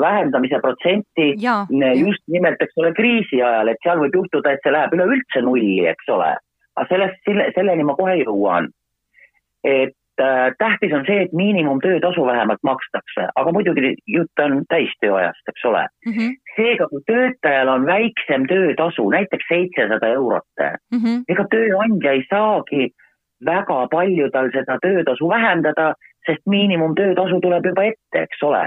vähendamise 0.02 0.60
protsenti 0.62 1.34
ja, 1.42 1.66
just 1.96 2.24
nimelt, 2.28 2.62
eks 2.62 2.78
ole, 2.78 2.94
kriisi 2.98 3.42
ajal, 3.42 3.72
et 3.72 3.82
seal 3.84 4.00
võib 4.02 4.16
juhtuda, 4.22 4.54
et 4.54 4.64
see 4.64 4.74
läheb 4.74 4.96
üleüldse 4.98 5.44
nulli, 5.46 5.82
eks 5.92 6.10
ole. 6.14 6.32
Aga 6.76 6.88
sellest, 6.90 7.20
selle, 7.26 7.50
selleni 7.56 7.84
ma 7.84 7.96
kohe 7.96 8.16
jõuan. 8.24 8.70
et 9.64 10.22
äh, 10.22 10.54
tähtis 10.58 10.94
on 10.98 11.04
see, 11.06 11.22
et 11.26 11.34
miinimumtöötasu 11.34 12.26
vähemalt 12.26 12.64
makstakse, 12.64 13.28
aga 13.36 13.52
muidugi 13.52 13.96
jutt 14.08 14.40
on 14.40 14.64
täistööajast, 14.70 15.44
eks 15.54 15.66
ole 15.66 15.84
mm. 16.06 16.14
-hmm. 16.14 16.32
seega, 16.56 16.88
kui 16.88 17.02
töötajal 17.06 17.68
on 17.68 17.86
väiksem 17.86 18.48
töötasu, 18.48 19.10
näiteks 19.10 19.46
seitsesada 19.50 20.08
eurot 20.08 20.66
mm, 20.66 21.00
-hmm. 21.00 21.24
ega 21.30 21.46
tööandja 21.54 22.12
ei 22.12 22.26
saagi 22.30 22.84
äh, 22.84 23.12
väga 23.46 23.88
palju 23.92 24.30
tal 24.32 24.50
seda 24.54 24.78
töötasu 24.82 25.30
vähendada, 25.30 25.94
sest 26.26 26.46
miinimumtöötasu 26.46 27.42
tuleb 27.42 27.66
juba 27.66 27.90
ette, 27.90 28.26
eks 28.26 28.44
ole. 28.44 28.64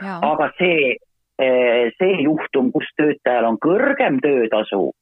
aga 0.00 0.50
see, 0.58 0.96
eh, 1.42 1.90
see 1.98 2.22
juhtum, 2.22 2.70
kus 2.72 2.86
töötajal 2.96 3.50
on 3.50 3.58
kõrgem 3.60 4.20
töötasu, 4.22 4.92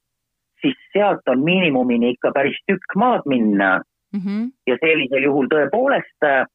siis 0.61 0.77
sealt 0.93 1.27
on 1.27 1.43
miinimumini 1.43 2.09
ikka 2.15 2.31
päris 2.35 2.57
tükk 2.67 2.95
maad 2.95 3.25
minna 3.25 3.79
mm. 4.13 4.19
-hmm. 4.19 4.51
ja 4.67 4.77
sellisel 4.81 5.23
juhul 5.23 5.47
tõepoolest 5.53 6.27
eh, 6.27 6.45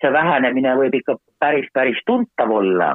see 0.00 0.12
vähenemine 0.12 0.76
võib 0.76 0.94
ikka 0.94 1.16
päris, 1.38 1.66
päris 1.72 1.98
tuntav 2.06 2.50
olla. 2.50 2.94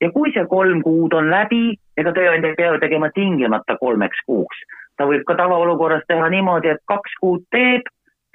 ja 0.00 0.10
kui 0.12 0.32
see 0.32 0.46
kolm 0.46 0.82
kuud 0.82 1.12
on 1.12 1.30
läbi, 1.30 1.74
ega 1.96 2.12
tööandja 2.12 2.50
ei 2.50 2.60
pea 2.60 2.78
tegema 2.78 3.10
tingimata 3.14 3.76
kolmeks 3.80 4.20
kuuks 4.26 4.66
ta 4.98 5.06
võib 5.06 5.24
ka 5.26 5.36
tavaolukorras 5.38 6.04
teha 6.10 6.28
niimoodi, 6.34 6.74
et 6.74 6.82
kaks 6.90 7.14
kuud 7.22 7.44
teeb, 7.54 7.86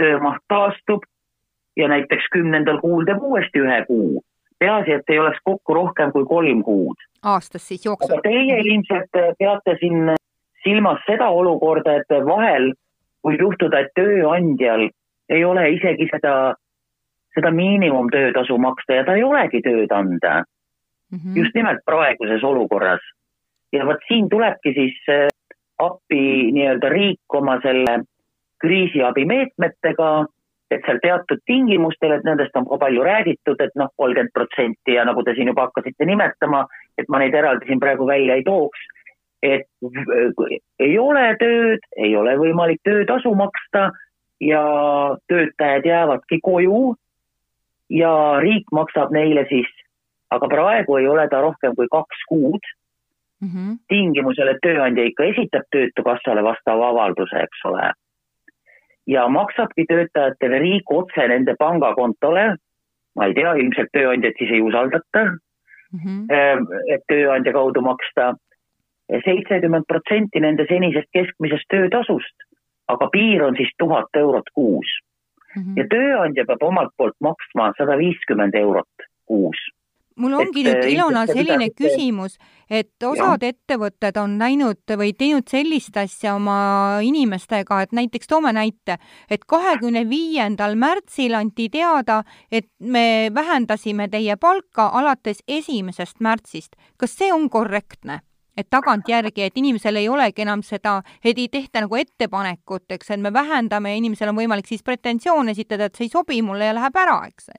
töömaht 0.01 0.41
taastub 0.51 1.03
ja 1.77 1.89
näiteks 1.91 2.29
kümnendal 2.33 2.79
kuul 2.81 3.05
teeb 3.09 3.23
uuesti 3.23 3.63
ühe 3.65 3.81
kuu. 3.89 4.23
peaasi, 4.63 4.91
et 4.95 5.09
ei 5.11 5.19
oleks 5.19 5.39
kokku 5.43 5.73
rohkem 5.75 6.11
kui 6.11 6.25
kolm 6.25 6.63
kuud. 6.63 6.95
aastas 7.23 7.67
siis 7.67 7.85
jooksvalt? 7.85 8.23
Teie 8.23 8.59
ilmselt 8.59 9.11
peate 9.39 9.77
siin 9.79 10.15
silmas 10.63 10.99
seda 11.07 11.29
olukorda, 11.29 11.99
et 11.99 12.25
vahel 12.27 12.71
võib 13.23 13.45
juhtuda, 13.47 13.83
et 13.83 13.93
tööandjal 13.95 14.89
ei 15.29 15.43
ole 15.47 15.69
isegi 15.77 16.09
seda, 16.11 16.53
seda 17.35 17.51
miinimumtöötasu 17.51 18.57
maksta 18.57 18.99
ja 18.99 19.05
ta 19.07 19.15
ei 19.17 19.23
olegi 19.23 19.61
tööd 19.61 19.91
anda 19.91 20.43
mm. 20.43 21.17
-hmm. 21.17 21.37
just 21.39 21.55
nimelt 21.55 21.85
praeguses 21.85 22.43
olukorras. 22.43 23.01
ja 23.73 23.85
vot 23.85 24.01
siin 24.07 24.29
tulebki 24.29 24.73
siis 24.73 24.97
appi 25.79 26.51
nii-öelda 26.51 26.89
riik 26.89 27.33
oma 27.33 27.57
selle 27.63 28.03
kriisiabimeetmetega, 28.63 30.09
et 30.71 30.85
seal 30.85 30.99
teatud 31.03 31.41
tingimustel, 31.45 32.15
et 32.15 32.23
nendest 32.23 32.55
on 32.55 32.67
ka 32.69 32.77
palju 32.85 33.03
räägitud, 33.03 33.61
et 33.61 33.75
noh, 33.75 33.89
kolmkümmend 33.97 34.33
protsenti 34.33 34.95
ja 34.97 35.05
nagu 35.05 35.23
te 35.23 35.35
siin 35.35 35.51
juba 35.51 35.67
hakkasite 35.67 36.05
nimetama, 36.05 36.63
et 36.97 37.09
ma 37.09 37.19
neid 37.21 37.35
eraldi 37.35 37.67
siin 37.69 37.81
praegu 37.83 38.07
välja 38.07 38.37
ei 38.39 38.45
tooks, 38.47 38.85
et 39.43 39.67
ei 40.79 40.97
ole 40.99 41.23
tööd, 41.39 41.83
ei 41.99 42.15
ole 42.15 42.35
võimalik 42.39 42.79
töötasu 42.87 43.33
maksta 43.35 43.89
ja 44.43 44.63
töötajad 45.27 45.85
jäävadki 45.85 46.39
koju 46.43 46.93
ja 47.91 48.13
riik 48.43 48.71
maksab 48.71 49.11
neile 49.15 49.45
siis, 49.49 49.69
aga 50.31 50.47
praegu 50.51 50.97
ei 50.97 51.07
ole 51.07 51.27
ta 51.29 51.41
rohkem 51.43 51.75
kui 51.75 51.89
kaks 51.91 52.23
kuud 52.29 52.71
mm 53.43 53.49
-hmm. 53.49 53.77
tingimusel, 53.87 54.47
et 54.47 54.63
tööandja 54.65 55.03
ikka 55.03 55.23
esitab 55.23 55.67
Töötukassale 55.71 56.43
vastava 56.43 56.89
avalduse, 56.89 57.43
eks 57.47 57.65
ole. 57.65 57.91
ja 59.07 59.27
maksabki 59.27 59.85
töötajatele 59.87 60.59
riik 60.59 60.91
otse 60.91 61.27
nende 61.27 61.55
pangakontole, 61.59 62.55
ma 63.15 63.25
ei 63.25 63.33
tea, 63.33 63.53
ilmselt 63.53 63.89
tööandjat 63.93 64.37
siis 64.37 64.51
ei 64.51 64.61
usaldata 64.61 65.23
mm, 65.25 65.99
-hmm. 65.99 66.67
et 66.93 67.03
tööandja 67.07 67.53
kaudu 67.53 67.81
maksta 67.81 68.33
seitsekümmend 69.25 69.87
protsenti 69.87 70.39
nende 70.39 70.65
senisest 70.69 71.09
keskmisest 71.13 71.69
töötasust, 71.69 72.47
aga 72.87 73.09
piir 73.13 73.43
on 73.43 73.57
siis 73.59 73.71
tuhat 73.79 74.21
eurot 74.23 74.49
kuus 74.53 74.89
mm. 75.55 75.61
-hmm. 75.61 75.77
ja 75.77 75.87
tööandja 75.95 76.45
peab 76.45 76.63
omalt 76.63 76.93
poolt 76.97 77.17
maksma 77.19 77.71
sada 77.77 77.97
viiskümmend 77.97 78.55
eurot 78.55 79.07
kuus 79.25 79.59
mul 80.15 80.33
ongi 80.37 80.63
et, 80.63 80.67
nüüd, 80.67 80.83
äh, 80.83 80.91
Ilona, 80.93 81.25
selline 81.29 81.67
seda, 81.69 81.77
küsimus, 81.79 82.35
et 82.69 83.05
osad 83.05 83.43
jah. 83.43 83.53
ettevõtted 83.53 84.17
on 84.21 84.35
läinud 84.41 84.95
või 84.99 85.13
teinud 85.17 85.49
sellist 85.49 85.97
asja 85.97 86.35
oma 86.37 86.99
inimestega, 87.05 87.81
et 87.85 87.95
näiteks 87.95 88.29
toome 88.29 88.53
näite, 88.53 88.99
et 89.29 89.45
kahekümne 89.49 90.05
viiendal 90.09 90.77
märtsil 90.79 91.33
anti 91.37 91.69
teada, 91.73 92.23
et 92.51 92.69
me 92.79 93.29
vähendasime 93.33 94.09
teie 94.09 94.37
palka 94.37 94.89
alates 94.93 95.43
esimesest 95.47 96.19
märtsist. 96.19 96.75
kas 96.97 97.17
see 97.17 97.33
on 97.33 97.49
korrektne? 97.49 98.21
Et 98.57 98.69
tagantjärgi, 98.69 99.47
et 99.47 99.57
inimesel 99.57 99.97
ei 100.01 100.09
olegi 100.09 100.45
enam 100.45 100.61
seda, 100.61 100.99
et 101.23 101.37
ei 101.37 101.49
tehta 101.51 101.81
nagu 101.85 101.97
ettepanekut, 101.97 102.85
eks, 102.93 103.11
et 103.11 103.21
me 103.21 103.33
vähendame 103.33 103.93
ja 103.93 104.01
inimesel 104.01 104.29
on 104.29 104.39
võimalik 104.41 104.69
siis 104.69 104.83
pretensioon 104.83 105.49
esitada, 105.49 105.89
et 105.89 105.95
see 105.95 106.07
ei 106.07 106.13
sobi 106.13 106.41
mulle 106.41 106.69
ja 106.69 106.77
läheb 106.77 107.01
ära, 107.03 107.19
eks 107.27 107.49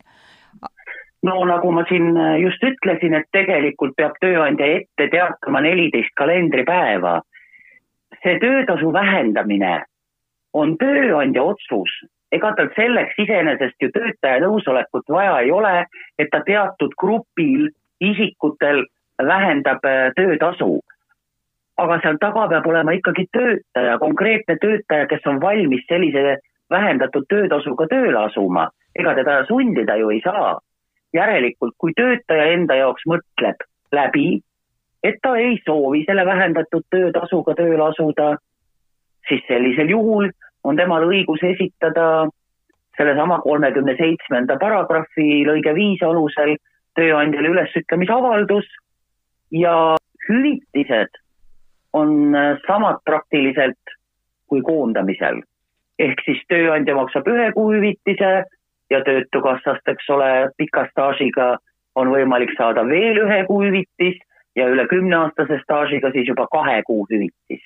no 1.25 1.45
nagu 1.49 1.73
ma 1.73 1.85
siin 1.89 2.17
äh, 2.17 2.37
just 2.43 2.63
ütlesin, 2.65 3.17
et 3.17 3.29
tegelikult 3.33 3.97
peab 3.97 4.17
tööandja 4.21 4.69
ette 4.79 5.09
teatama 5.13 5.63
neliteist 5.65 6.13
kalendripäeva. 6.21 7.21
see 8.25 8.39
töötasu 8.41 8.93
vähendamine 8.93 9.83
on 10.57 10.77
tööandja 10.81 11.43
otsus, 11.43 11.91
ega 12.33 12.55
tal 12.57 12.71
selleks 12.77 13.19
iseenesest 13.21 13.77
ju 13.83 13.91
töötaja 13.93 14.41
nõusolekut 14.45 15.11
vaja 15.13 15.41
ei 15.45 15.51
ole, 15.51 15.75
et 16.19 16.31
ta 16.33 16.41
teatud 16.47 16.95
grupil 16.97 17.69
isikutel 18.01 18.85
vähendab 19.22 19.85
äh, 19.85 20.12
töötasu. 20.16 20.81
aga 21.77 21.98
seal 22.03 22.18
taga 22.22 22.46
peab 22.48 22.66
olema 22.70 22.92
ikkagi 22.94 23.24
töötaja, 23.35 23.98
konkreetne 23.98 24.55
töötaja, 24.62 25.07
kes 25.11 25.24
on 25.27 25.40
valmis 25.42 25.83
sellise 25.88 26.37
vähendatud 26.70 27.27
töötasuga 27.29 27.88
tööle 27.90 28.18
asuma, 28.18 28.68
ega 28.94 29.14
teda 29.18 29.40
sundida 29.48 29.96
ju 29.98 30.12
ei 30.14 30.20
saa 30.22 30.61
järelikult, 31.14 31.74
kui 31.79 31.90
töötaja 31.98 32.44
enda 32.55 32.77
jaoks 32.79 33.03
mõtleb 33.11 33.66
läbi, 33.92 34.38
et 35.03 35.18
ta 35.22 35.35
ei 35.37 35.59
soovi 35.66 36.05
selle 36.07 36.27
vähendatud 36.27 36.87
töötasuga 36.94 37.57
tööle 37.59 37.83
asuda, 37.88 38.37
siis 39.29 39.42
sellisel 39.48 39.90
juhul 39.90 40.31
on 40.64 40.77
temal 40.77 41.09
õigus 41.09 41.42
esitada 41.42 42.29
sellesama 42.96 43.40
kolmekümne 43.42 43.96
seitsmenda 43.98 44.57
paragrahvi 44.61 45.42
lõige 45.48 45.74
viis 45.74 46.03
alusel 46.07 46.57
tööandjale 46.94 47.50
ülesütlemisavaldus 47.50 48.68
ja 49.55 49.97
hüvitised 50.29 51.21
on 51.93 52.35
äh, 52.35 52.59
samad 52.67 52.99
praktiliselt 53.05 53.95
kui 54.49 54.62
koondamisel. 54.62 55.43
ehk 55.99 56.19
siis 56.27 56.40
tööandja 56.51 56.95
maksab 56.99 57.29
ühe 57.31 57.53
kuu 57.55 57.69
hüvitise 57.71 58.31
ja 58.90 58.99
Töötukassast, 59.07 59.87
eks 59.88 60.09
ole, 60.11 60.31
pika 60.59 60.88
staažiga 60.90 61.55
on 61.95 62.11
võimalik 62.11 62.51
saada 62.59 62.83
veel 62.88 63.21
ühe 63.23 63.45
kuu 63.47 63.61
hüvitis 63.62 64.19
ja 64.59 64.67
üle 64.71 64.87
kümneaastase 64.90 65.61
staažiga 65.62 66.11
siis 66.14 66.29
juba 66.29 66.47
kahe 66.53 66.83
kuu 66.87 67.07
hüvitis. 67.11 67.62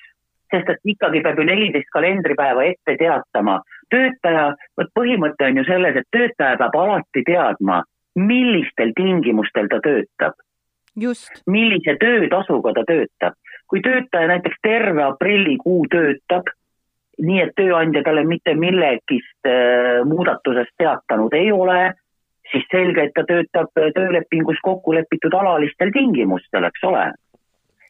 sest 0.53 0.69
et 0.69 0.93
ikkagi 0.93 1.21
peab 1.21 1.37
ju 1.37 1.45
neliteist 1.45 1.89
kalendripäeva 1.93 2.63
ette 2.63 2.95
teatama. 3.01 3.61
töötaja, 3.89 4.53
vot 4.77 4.93
põhimõte 4.99 5.49
on 5.49 5.57
ju 5.57 5.63
selles, 5.65 5.95
et 5.95 6.07
töötaja 6.17 6.57
peab 6.57 6.75
alati 6.75 7.23
teadma, 7.25 7.83
millistel 8.15 8.93
tingimustel 8.95 9.67
ta 9.69 9.81
töötab. 9.81 10.37
Millise 11.47 11.95
töötasuga 11.99 12.73
ta 12.73 12.83
töötab. 12.87 13.33
kui 13.69 13.81
töötaja 13.85 14.27
näiteks 14.27 14.57
terve 14.65 15.03
aprillikuu 15.03 15.85
töötab, 15.91 16.47
nii 17.21 17.41
et 17.43 17.51
tööandja 17.55 18.01
talle 18.03 18.23
mitte 18.25 18.55
millegist 18.57 19.45
äh, 19.45 20.01
muudatusest 20.09 20.73
teatanud 20.77 21.33
ei 21.37 21.51
ole, 21.51 21.93
siis 22.51 22.65
selge, 22.71 23.03
et 23.03 23.13
ta 23.13 23.23
töötab 23.29 23.69
töölepingus 23.75 24.57
kokku 24.63 24.95
lepitud 24.97 25.33
alalistel 25.33 25.91
tingimustel, 25.93 26.63
eks 26.63 26.83
ole. 26.83 27.11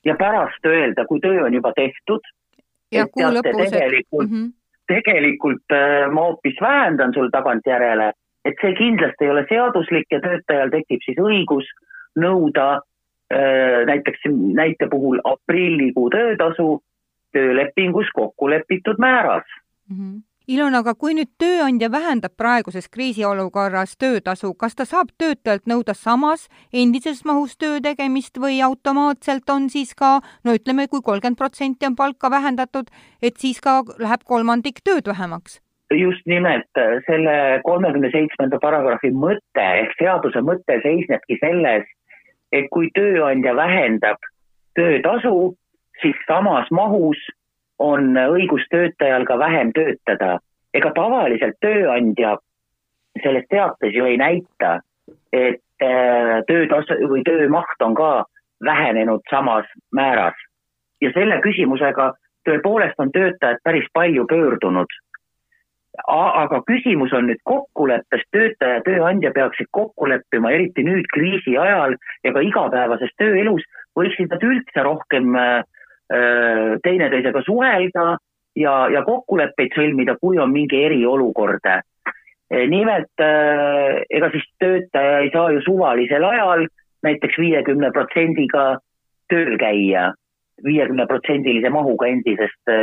ja 0.06 0.16
pärast 0.16 0.66
öelda, 0.66 1.06
kui 1.06 1.20
töö 1.20 1.44
on 1.46 1.54
juba 1.54 1.72
tehtud, 1.76 2.24
et 2.92 3.12
teate, 3.16 3.52
tegelikult 3.52 4.30
mm, 4.30 4.36
-hmm. 4.36 4.52
tegelikult 4.88 5.72
äh, 5.72 6.12
ma 6.12 6.22
hoopis 6.22 6.62
vähendan 6.62 7.14
sul 7.14 7.30
tagantjärele, 7.30 8.12
et 8.46 8.56
see 8.62 8.76
kindlasti 8.76 9.26
ei 9.26 9.32
ole 9.32 9.46
seaduslik 9.50 10.12
ja 10.12 10.20
töötajal 10.20 10.70
tekib 10.70 11.04
siis 11.06 11.18
õigus 11.20 11.68
nõuda 12.16 12.70
äh, 12.74 12.89
näiteks 13.86 14.26
näite 14.58 14.88
puhul 14.90 15.20
aprillikuu 15.24 16.10
töötasu 16.10 16.80
töölepingus 17.34 18.10
kokku 18.16 18.50
lepitud 18.50 18.98
määras 18.98 19.46
mm. 19.90 19.96
-hmm 19.96 20.22
Ilona, 20.50 20.80
aga 20.82 20.96
kui 20.98 21.14
nüüd 21.14 21.30
tööandja 21.38 21.92
vähendab 21.94 22.34
praeguses 22.42 22.88
kriisiolukorras 22.90 23.92
töötasu, 24.02 24.56
kas 24.58 24.74
ta 24.80 24.86
saab 24.90 25.12
töötajalt 25.22 25.70
nõuda 25.70 25.94
samas 25.94 26.48
endises 26.74 27.20
mahus 27.30 27.54
töö 27.62 27.78
tegemist 27.86 28.40
või 28.42 28.58
automaatselt 28.66 29.54
on 29.54 29.68
siis 29.70 29.94
ka, 30.00 30.24
no 30.42 30.56
ütleme 30.58 30.88
kui, 30.88 31.04
kui 31.04 31.06
kolmkümmend 31.12 31.38
protsenti 31.38 31.86
on 31.86 31.96
palka 32.00 32.32
vähendatud, 32.34 32.90
et 33.22 33.38
siis 33.38 33.62
ka 33.62 33.84
läheb 34.02 34.26
kolmandik 34.26 34.82
tööd 34.82 35.12
vähemaks? 35.14 35.62
just 35.94 36.26
nimelt 36.30 36.82
selle 37.06 37.62
kolmekümne 37.66 38.10
seitsmenda 38.14 38.60
paragrahvi 38.62 39.10
mõte 39.14 39.64
ehk 39.84 39.94
seaduse 40.02 40.42
mõte 40.46 40.82
seisnebki 40.84 41.38
selles, 41.42 41.86
et 42.52 42.68
kui 42.72 42.90
tööandja 42.96 43.56
vähendab 43.56 44.18
töötasu, 44.76 45.56
siis 46.02 46.16
samas 46.28 46.70
mahus 46.72 47.18
on 47.80 48.16
õigus 48.18 48.66
töötajal 48.72 49.26
ka 49.26 49.40
vähem 49.40 49.72
töötada. 49.74 50.40
ega 50.74 50.92
tavaliselt 50.94 51.56
tööandja 51.62 52.38
selles 53.24 53.46
teates 53.50 53.94
ju 53.94 54.06
ei 54.06 54.18
näita, 54.18 54.80
et 55.34 55.62
äh, 55.84 56.42
töötasu 56.48 57.00
või 57.10 57.24
töömaht 57.24 57.82
on 57.82 57.96
ka 57.96 58.26
vähenenud 58.66 59.22
samas 59.30 59.66
määras. 59.92 60.36
ja 61.02 61.12
selle 61.14 61.40
küsimusega 61.42 62.14
tõepoolest 62.48 63.00
on 63.00 63.12
töötajad 63.12 63.58
päris 63.64 63.88
palju 63.94 64.26
pöördunud. 64.28 64.92
Aga 66.08 66.62
küsimus 66.68 67.14
on 67.14 67.28
nüüd 67.28 67.42
kokkuleppes, 67.44 68.24
töötaja 68.32 68.80
ja 68.80 68.86
tööandja 68.86 69.32
peaksid 69.36 69.68
kokku 69.72 70.08
leppima, 70.10 70.52
eriti 70.52 70.86
nüüd 70.88 71.08
kriisi 71.14 71.58
ajal 71.58 71.98
ja 72.24 72.34
ka 72.34 72.44
igapäevases 72.46 73.12
tööelus, 73.18 73.66
võiksid 74.00 74.32
nad 74.32 74.44
üldse 74.46 74.86
rohkem 74.86 75.36
äh, 75.36 75.62
Äh, 76.10 76.80
teineteisega 76.82 77.44
suhelda 77.46 78.16
ja, 78.58 78.72
ja 78.90 79.02
kokkuleppeid 79.06 79.76
sõlmida, 79.78 80.16
kui 80.18 80.40
on 80.42 80.50
mingi 80.50 80.80
eriolukord. 80.88 81.68
Äh, 81.70 81.84
nimelt 82.72 83.22
äh, 83.22 84.00
ega 84.10 84.32
siis 84.34 84.48
töötaja 84.58 85.20
ei 85.22 85.30
saa 85.36 85.52
ju 85.54 85.62
suvalisel 85.68 86.26
ajal 86.26 86.66
näiteks 87.06 87.38
viiekümne 87.38 87.92
protsendiga 87.94 88.64
tööl 89.30 89.54
käia, 89.62 90.08
viiekümne 90.66 91.06
protsendilise 91.12 91.70
mahuga 91.70 92.10
endisest 92.10 92.74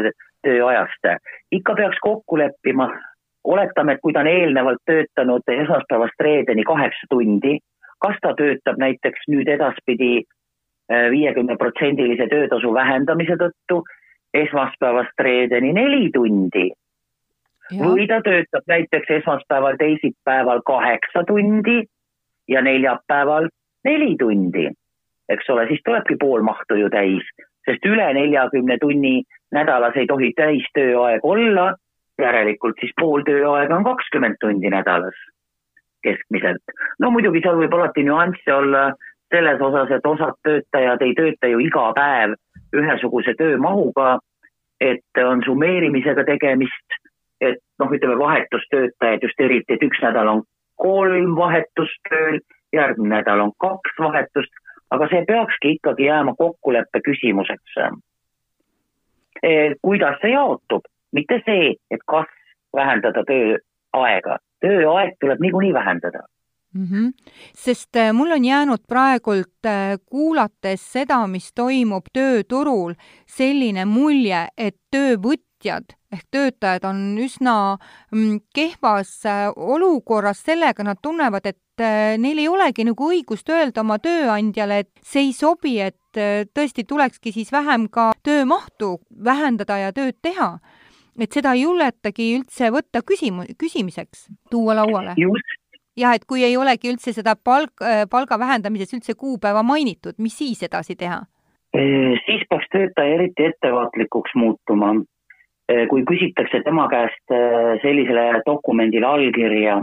tööajast. 0.46 1.10
ikka 1.52 1.74
peaks 1.74 1.98
kokku 2.02 2.38
leppima, 2.38 2.88
oletame, 3.44 3.92
et 3.92 4.00
kui 4.02 4.12
ta 4.12 4.22
on 4.24 4.30
eelnevalt 4.30 4.82
töötanud 4.86 5.52
esmaspäevast 5.58 6.20
reedeni 6.20 6.64
kaheksa 6.64 7.10
tundi, 7.10 7.58
kas 8.00 8.16
ta 8.22 8.34
töötab 8.38 8.78
näiteks 8.78 9.28
nüüd 9.28 9.48
edaspidi 9.48 10.24
viiekümneprotsendilise 11.10 12.28
töötasu 12.30 12.72
vähendamise 12.74 13.36
tõttu 13.40 13.82
esmaspäevast 14.34 15.20
reedeni 15.20 15.72
neli 15.72 16.10
tundi. 16.14 16.70
või 17.82 18.06
ta 18.06 18.20
töötab 18.22 18.62
näiteks 18.70 19.10
esmaspäeval, 19.10 19.76
teisipäeval 19.76 20.60
kaheksa 20.66 21.24
tundi 21.26 21.82
ja 22.48 22.62
neljapäeval 22.62 23.48
neli 23.84 24.16
tundi. 24.18 24.68
eks 25.28 25.50
ole, 25.50 25.66
siis 25.68 25.80
tulebki 25.84 26.16
pool 26.20 26.42
mahtu 26.42 26.74
ju 26.74 26.90
täis, 26.90 27.26
sest 27.66 27.86
üle 27.86 28.06
neljakümne 28.14 28.78
tunni 28.78 29.22
nädalas 29.52 29.96
ei 29.96 30.06
tohi 30.06 30.32
täistööaeg 30.36 31.24
olla, 31.24 31.74
järelikult 32.18 32.80
siis 32.80 32.92
pool 33.00 33.24
tööaega 33.26 33.76
on 33.76 33.84
kakskümmend 33.84 34.40
tundi 34.40 34.70
nädalas 34.70 35.18
keskmiselt. 36.02 36.62
no 37.00 37.10
muidugi 37.10 37.42
seal 37.44 37.58
võib 37.60 37.74
alati 37.74 38.04
nüansse 38.06 38.54
olla 38.54 38.92
selles 39.34 39.60
osas, 39.60 39.90
et 39.90 40.06
osad 40.06 40.36
töötajad 40.46 41.02
ei 41.02 41.14
tööta 41.18 41.50
ju 41.50 41.58
iga 41.64 41.90
päev 41.96 42.36
ühesuguse 42.76 43.34
töömahuga, 43.38 44.18
et 44.80 45.22
on 45.24 45.42
summeerimisega 45.44 46.24
tegemist, 46.28 46.98
et 47.40 47.58
noh, 47.80 47.90
ütleme 47.92 48.18
vahetustöötajad 48.18 49.24
just 49.26 49.40
eriti, 49.40 49.74
et 49.74 49.82
üks 49.82 50.02
nädal 50.04 50.30
on 50.34 50.42
kolm 50.82 51.34
vahetust 51.36 52.00
tööl, 52.10 52.40
järgmine 52.76 53.16
nädal 53.16 53.46
on 53.48 53.52
kaks 53.62 53.98
vahetust, 53.98 54.52
aga 54.90 55.08
see 55.10 55.24
peakski 55.28 55.76
ikkagi 55.76 56.10
jääma 56.10 56.36
kokkuleppe 56.38 57.00
küsimuseks. 57.08 57.80
E, 59.42 59.74
kuidas 59.82 60.18
see 60.22 60.32
jaotub, 60.32 60.86
mitte 61.12 61.40
see, 61.46 61.74
et 61.90 62.02
kas 62.08 62.30
vähendada 62.76 63.24
tööaega, 63.28 64.38
tööaeg 64.64 65.16
tuleb 65.20 65.40
niikuinii 65.40 65.74
vähendada 65.74 66.24
mm. 66.74 66.86
-hmm. 66.90 67.12
sest 67.54 67.96
äh, 67.96 68.12
mul 68.12 68.30
on 68.30 68.44
jäänud 68.44 68.86
praegult 68.88 69.66
äh, 69.66 69.98
kuulates 70.06 70.92
seda, 70.92 71.26
mis 71.26 71.52
toimub 71.54 72.08
tööturul, 72.12 72.94
selline 73.26 73.84
mulje, 73.84 74.46
et 74.56 74.76
töövõtjad 74.90 75.96
ehk 76.12 76.24
töötajad 76.30 76.84
on 76.84 77.18
üsna 77.18 77.76
mm, 78.12 78.40
kehvas 78.54 79.22
olukorras 79.56 80.42
sellega, 80.44 80.84
nad 80.84 80.98
tunnevad, 81.02 81.46
et 81.46 81.58
neil 81.82 82.38
ei 82.38 82.48
olegi 82.48 82.84
nagu 82.88 83.10
õigust 83.12 83.48
öelda 83.52 83.82
oma 83.82 83.98
tööandjale, 83.98 84.78
et 84.84 84.90
see 85.02 85.28
ei 85.28 85.32
sobi, 85.36 85.76
et 85.80 86.20
tõesti 86.56 86.86
tulekski 86.88 87.32
siis 87.32 87.52
vähem 87.52 87.88
ka 87.92 88.12
töömahtu 88.24 88.96
vähendada 89.24 89.76
ja 89.82 89.92
tööd 89.92 90.16
teha 90.22 90.54
et 91.24 91.32
seda 91.32 91.54
ei 91.56 91.64
julgetagi 91.64 92.32
üldse 92.38 92.70
võtta 92.74 93.02
küsimu-, 93.06 93.48
küsimiseks, 93.60 94.26
tuua 94.50 94.76
lauale. 94.76 95.16
jah, 95.96 96.14
et 96.14 96.24
kui 96.28 96.44
ei 96.44 96.56
olegi 96.56 96.90
üldse 96.92 97.14
seda 97.16 97.36
palk, 97.36 97.80
äh, 97.82 98.04
palga 98.10 98.38
vähendamises 98.38 98.92
üldse 98.94 99.14
kuupäeva 99.14 99.62
mainitud, 99.62 100.18
mis 100.18 100.36
siis 100.38 100.62
edasi 100.62 100.96
teha? 100.96 101.24
siis 101.76 102.40
peaks 102.48 102.70
töötaja 102.72 103.14
eriti 103.18 103.50
ettevaatlikuks 103.50 104.32
muutuma. 104.34 104.94
kui 105.90 106.04
küsitakse 106.06 106.62
tema 106.64 106.86
käest 106.88 107.32
äh, 107.34 107.74
sellisele 107.82 108.40
dokumendile 108.46 109.06
allkirja 109.06 109.80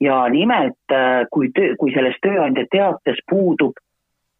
ja 0.00 0.28
nimelt, 0.28 0.78
äh, 0.92 1.24
kui 1.32 1.50
töö, 1.54 1.74
kui 1.80 1.92
selles 1.94 2.16
tööandja 2.22 2.66
teates 2.70 3.22
puudub 3.30 3.78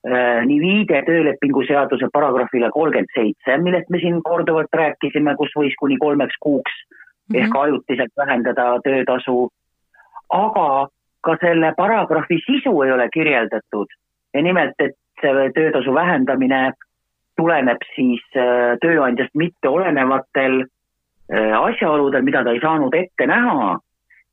nii 0.07 0.61
viide 0.62 1.01
töölepingu 1.03 1.64
seaduse 1.66 2.07
paragrahvile 2.14 2.69
kolmkümmend 2.71 3.11
seitse, 3.11 3.57
millest 3.59 3.88
me 3.90 3.99
siin 3.99 4.21
korduvalt 4.23 4.77
rääkisime, 4.81 5.33
kus 5.35 5.51
võis 5.59 5.75
kuni 5.81 5.97
kolmeks 5.99 6.37
kuuks 6.40 6.77
mm 6.87 7.35
-hmm. 7.35 7.40
ehk 7.40 7.57
ajutiselt 7.57 8.12
vähendada 8.16 8.66
töötasu. 8.85 9.49
Aga 10.31 10.87
ka 11.21 11.37
selle 11.40 11.73
paragrahvi 11.77 12.38
sisu 12.47 12.83
ei 12.83 12.92
ole 12.92 13.09
kirjeldatud. 13.12 13.87
Ja 14.35 14.42
nimelt, 14.42 14.75
et 14.79 14.95
see 15.21 15.51
töötasu 15.55 15.95
vähendamine 15.95 16.73
tuleneb 17.37 17.83
siis 17.95 18.23
äh, 18.37 18.77
tööandjast 18.81 19.35
mitte 19.35 19.69
olenevatel 19.69 20.61
äh, 20.62 21.53
asjaoludel, 21.61 22.23
mida 22.23 22.45
ta 22.45 22.55
ei 22.55 22.61
saanud 22.61 22.95
ette 22.95 23.27
näha 23.27 23.79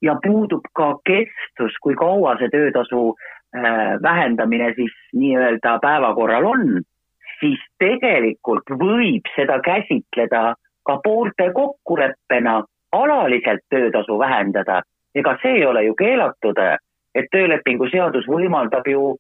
ja 0.04 0.18
puudub 0.24 0.66
ka 0.76 0.94
kestus, 1.08 1.78
kui 1.82 1.96
kaua 1.96 2.36
see 2.39 2.52
töötasu 2.54 3.04
äh, 3.13 3.96
vähendamine 4.04 4.74
siis 4.76 4.96
nii-öelda 5.16 5.78
päevakorral 5.82 6.46
on, 6.46 6.82
siis 7.39 7.60
tegelikult 7.80 8.70
võib 8.80 9.30
seda 9.36 9.60
käsitleda 9.63 10.54
ka 10.84 10.98
poolte 11.04 11.52
kokkuleppena 11.56 12.62
alaliselt 12.92 13.63
töötasu 13.70 14.20
vähendada 14.20 14.82
ega 15.16 15.38
see 15.42 15.60
ei 15.60 15.66
ole 15.66 15.84
ju 15.86 15.96
keelatud, 15.96 16.60
et 17.16 17.30
töölepingu 17.32 17.88
seadus 17.92 18.26
võimaldab 18.30 18.88
ju 18.89 19.13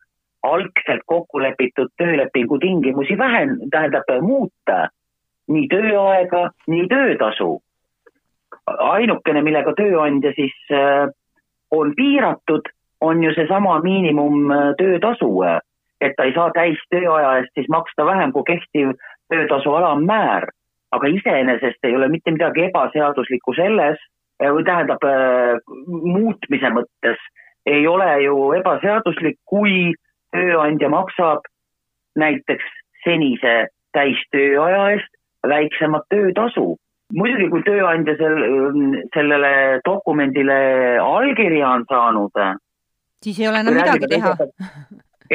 algselt 0.43 1.05
kokku 1.07 1.39
lepitud 1.39 1.91
töölepingu 2.01 2.59
tingimusi 2.59 3.17
vähen-, 3.19 3.59
tähendab 3.71 4.09
muuta 4.21 4.87
nii 5.47 5.67
tööaega, 5.71 6.49
nii 6.67 6.87
töötasu. 6.91 7.61
Ainukene, 8.67 9.41
millega 9.43 9.73
tööandja 9.77 10.33
siis 10.37 10.55
äh, 10.71 11.07
on 11.71 11.93
piiratud, 11.95 12.69
on 13.01 13.23
ju 13.23 13.33
seesama 13.35 13.79
miinimumtöötasu, 13.83 15.29
äh, 15.43 15.59
et 16.01 16.15
ta 16.17 16.27
ei 16.27 16.33
saa 16.35 16.51
täis 16.55 16.79
tööaja 16.91 17.37
eest 17.39 17.53
siis 17.57 17.69
maksta 17.69 18.05
vähem 18.05 18.31
kui 18.31 18.43
kehtiv 18.47 18.95
töötasu 19.31 19.73
alammäär. 19.79 20.49
aga 20.93 21.07
iseenesest 21.09 21.85
ei 21.87 21.95
ole 21.95 22.05
mitte 22.07 22.31
midagi 22.31 22.67
ebaseaduslikku 22.67 23.55
selles, 23.57 23.97
äh, 24.43 24.51
või 24.53 24.63
tähendab 24.63 25.01
muutmise 25.87 26.69
mõttes 26.69 27.17
ei 27.65 27.87
ole 27.87 28.21
ju 28.23 28.51
ebaseaduslik, 28.59 29.39
kui 29.45 29.93
tööandja 30.35 30.89
maksab 30.89 31.47
näiteks 32.15 32.65
senise 33.03 33.67
täistööaja 33.93 34.89
eest 34.93 35.17
väiksemat 35.47 36.05
töötasu. 36.09 36.77
Muidugi, 37.17 37.49
kui 37.51 37.63
tööandja 37.65 38.15
sel, 38.19 38.37
sellele 39.15 39.51
dokumendile 39.85 40.57
allkirja 41.01 41.69
on 41.69 41.85
saanud. 41.89 42.41
siis 43.23 43.39
ei 43.39 43.47
ole 43.47 43.61
enam 43.63 43.77
midagi 43.79 44.09
teha. 44.15 44.35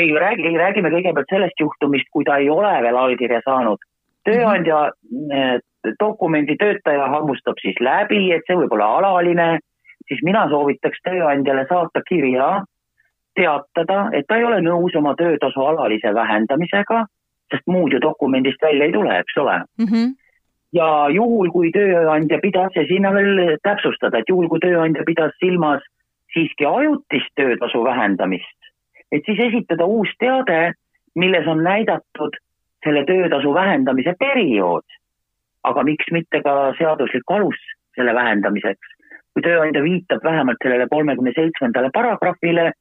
ei, 0.00 0.10
räägi, 0.24 0.56
räägime 0.62 0.90
kõigepealt 0.94 1.30
sellest 1.32 1.60
juhtumist, 1.60 2.10
kui 2.12 2.24
ta 2.24 2.36
ei 2.42 2.50
ole 2.50 2.74
veel 2.82 2.96
allkirja 2.96 3.40
saanud. 3.44 3.78
tööandja 4.24 4.90
mm 4.90 5.30
-hmm. 5.30 5.94
dokumendi 6.00 6.56
töötaja 6.56 7.06
hammustab 7.08 7.56
siis 7.62 7.76
läbi, 7.80 8.32
et 8.32 8.42
see 8.46 8.56
võib 8.56 8.72
olla 8.72 8.96
alaline, 8.98 9.58
siis 10.08 10.20
mina 10.22 10.48
soovitaks 10.48 10.98
tööandjale 11.04 11.66
saata 11.68 12.02
kirja 12.08 12.64
teatada, 13.34 14.10
et 14.12 14.26
ta 14.28 14.36
ei 14.36 14.44
ole 14.44 14.60
nõus 14.60 14.96
oma 14.98 15.14
töötasu 15.14 15.60
alalise 15.60 16.14
vähendamisega, 16.14 17.04
sest 17.52 17.66
muud 17.66 17.92
ju 17.92 18.00
dokumendist 18.00 18.62
välja 18.62 18.88
ei 18.88 18.92
tule, 18.92 19.18
eks 19.18 19.36
ole 19.38 19.58
mm. 19.58 19.84
-hmm. 19.84 20.08
Ja 20.72 20.88
juhul, 21.12 21.50
kui 21.52 21.70
tööandja 21.72 22.40
pidas 22.42 22.74
ja 22.76 22.84
sinna 22.88 23.12
veel 23.14 23.56
täpsustada, 23.64 24.20
et 24.20 24.28
juhul, 24.28 24.48
kui 24.48 24.60
tööandja 24.62 25.04
pidas 25.06 25.32
silmas 25.40 25.84
siiski 26.34 26.66
ajutist 26.68 27.32
töötasu 27.40 27.84
vähendamist, 27.84 28.72
et 29.12 29.24
siis 29.24 29.40
esitada 29.48 29.86
uus 29.88 30.10
teade, 30.20 30.74
milles 31.16 31.46
on 31.48 31.62
näidatud 31.64 32.36
selle 32.84 33.04
töötasu 33.08 33.54
vähendamise 33.54 34.14
periood. 34.18 34.84
aga 35.68 35.82
miks 35.84 36.06
mitte 36.14 36.38
ka 36.40 36.72
seaduslik 36.78 37.30
alus 37.34 37.58
selle 37.96 38.14
vähendamiseks. 38.14 38.94
kui 39.34 39.42
tööandja 39.42 39.82
viitab 39.82 40.24
vähemalt 40.24 40.56
sellele 40.62 40.86
kolmekümne 40.90 41.32
seitsmendale 41.34 41.90
paragrahvile 41.94 42.72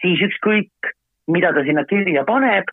siis 0.00 0.20
ükskõik, 0.20 0.92
mida 1.26 1.52
ta 1.52 1.62
sinna 1.64 1.84
kirja 1.84 2.24
paneb, 2.24 2.68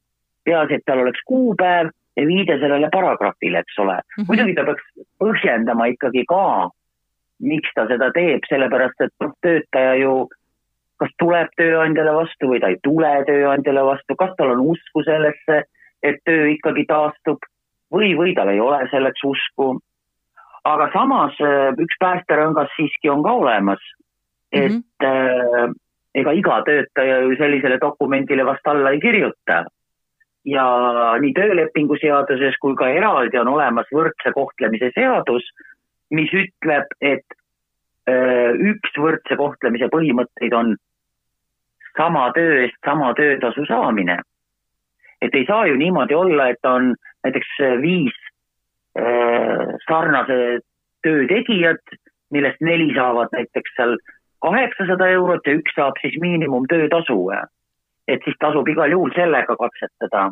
peaasi, 0.45 0.73
et 0.73 0.85
tal 0.85 0.99
oleks 0.99 1.21
kuupäev 1.25 1.89
viide 2.17 2.57
sellele 2.59 2.89
paragrahvile, 2.91 3.59
eks 3.59 3.79
ole 3.79 3.95
mm. 3.95 4.03
-hmm. 4.17 4.27
muidugi 4.27 4.55
ta 4.55 4.65
peaks 4.67 4.83
põhjendama 5.23 5.87
ikkagi 5.93 6.25
ka, 6.27 6.69
miks 7.39 7.73
ta 7.75 7.87
seda 7.87 8.11
teeb, 8.11 8.45
sellepärast 8.49 9.01
et 9.01 9.13
noh, 9.23 9.33
töötaja 9.41 9.95
ju 10.01 10.15
kas 11.01 11.13
tuleb 11.17 11.47
tööandjale 11.57 12.13
vastu 12.13 12.51
või 12.51 12.59
ta 12.61 12.69
ei 12.69 12.77
tule 12.83 13.13
tööandjale 13.25 13.83
vastu, 13.83 14.15
kas 14.15 14.35
tal 14.37 14.51
on 14.53 14.59
usku 14.73 15.03
sellesse, 15.03 15.63
et 16.03 16.19
töö 16.25 16.51
ikkagi 16.51 16.85
taastub 16.85 17.39
või, 17.93 18.13
või 18.17 18.35
tal 18.37 18.51
ei 18.53 18.59
ole 18.59 18.85
selleks 18.91 19.23
usku. 19.25 19.79
aga 20.63 20.91
samas 20.93 21.33
äh, 21.41 21.73
üks 21.73 21.95
päästerõngas 21.99 22.69
siiski 22.75 23.09
on 23.09 23.23
ka 23.23 23.31
olemas, 23.33 23.81
et 24.51 24.71
mm 24.71 24.83
-hmm 25.01 25.79
ega 26.17 26.33
iga 26.35 26.61
töötaja 26.67 27.19
ju 27.23 27.35
sellisele 27.39 27.77
dokumendile 27.81 28.45
vast 28.45 28.67
alla 28.67 28.91
ei 28.91 28.99
kirjuta. 28.99 29.63
Ja 30.45 30.65
nii 31.21 31.33
töölepingu 31.37 31.97
seaduses 32.01 32.55
kui 32.61 32.75
ka 32.75 32.89
eraldi 32.89 33.37
on 33.37 33.51
olemas 33.51 33.89
võrdse 33.93 34.33
kohtlemise 34.33 34.91
seadus, 34.95 35.45
mis 36.09 36.31
ütleb, 36.33 36.89
et 37.01 37.37
üks 38.09 38.97
võrdse 38.97 39.37
kohtlemise 39.37 39.87
põhimõtteid 39.93 40.53
on 40.57 40.73
sama 41.97 42.31
töö 42.35 42.63
eest 42.63 42.77
sama 42.85 43.13
töötasu 43.13 43.65
saamine. 43.69 44.19
et 45.21 45.35
ei 45.35 45.45
saa 45.45 45.67
ju 45.67 45.75
niimoodi 45.77 46.15
olla, 46.17 46.47
et 46.49 46.65
on 46.65 46.95
näiteks 47.23 47.49
viis 47.81 48.15
sarnase 49.87 50.59
töö 51.03 51.27
tegijat, 51.27 51.93
millest 52.33 52.61
neli 52.61 52.89
saavad 52.95 53.29
näiteks 53.31 53.75
seal 53.75 53.97
kaheksasada 54.41 55.07
eurot 55.07 55.45
ja 55.45 55.53
üks 55.53 55.75
saab 55.75 55.99
siis 56.01 56.17
miinimumtöötasu. 56.21 57.29
Et 58.07 58.23
siis 58.25 58.37
tasub 58.39 58.67
igal 58.67 58.91
juhul 58.91 59.13
sellega 59.15 59.55
katsetada. 59.57 60.29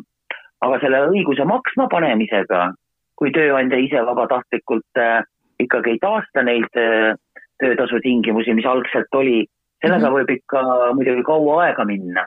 aga 0.60 0.78
selle 0.80 0.98
õiguse 1.08 1.44
maksma 1.48 1.86
panemisega, 1.88 2.72
kui 3.16 3.30
tööandja 3.32 3.78
ise 3.80 4.02
vabatahtlikult 4.04 4.98
äh, 5.00 5.22
ikkagi 5.60 5.94
ei 5.94 5.98
taasta 6.02 6.42
neid 6.42 6.76
äh, 6.76 7.14
töötasu 7.62 8.00
tingimusi, 8.02 8.52
mis 8.54 8.66
algselt 8.66 9.14
oli, 9.14 9.46
sellega 9.80 10.10
mm 10.10 10.12
-hmm. 10.12 10.18
võib 10.18 10.30
ikka 10.36 10.62
muidugi 10.94 11.22
kaua 11.22 11.62
aega 11.64 11.84
minna. 11.84 12.26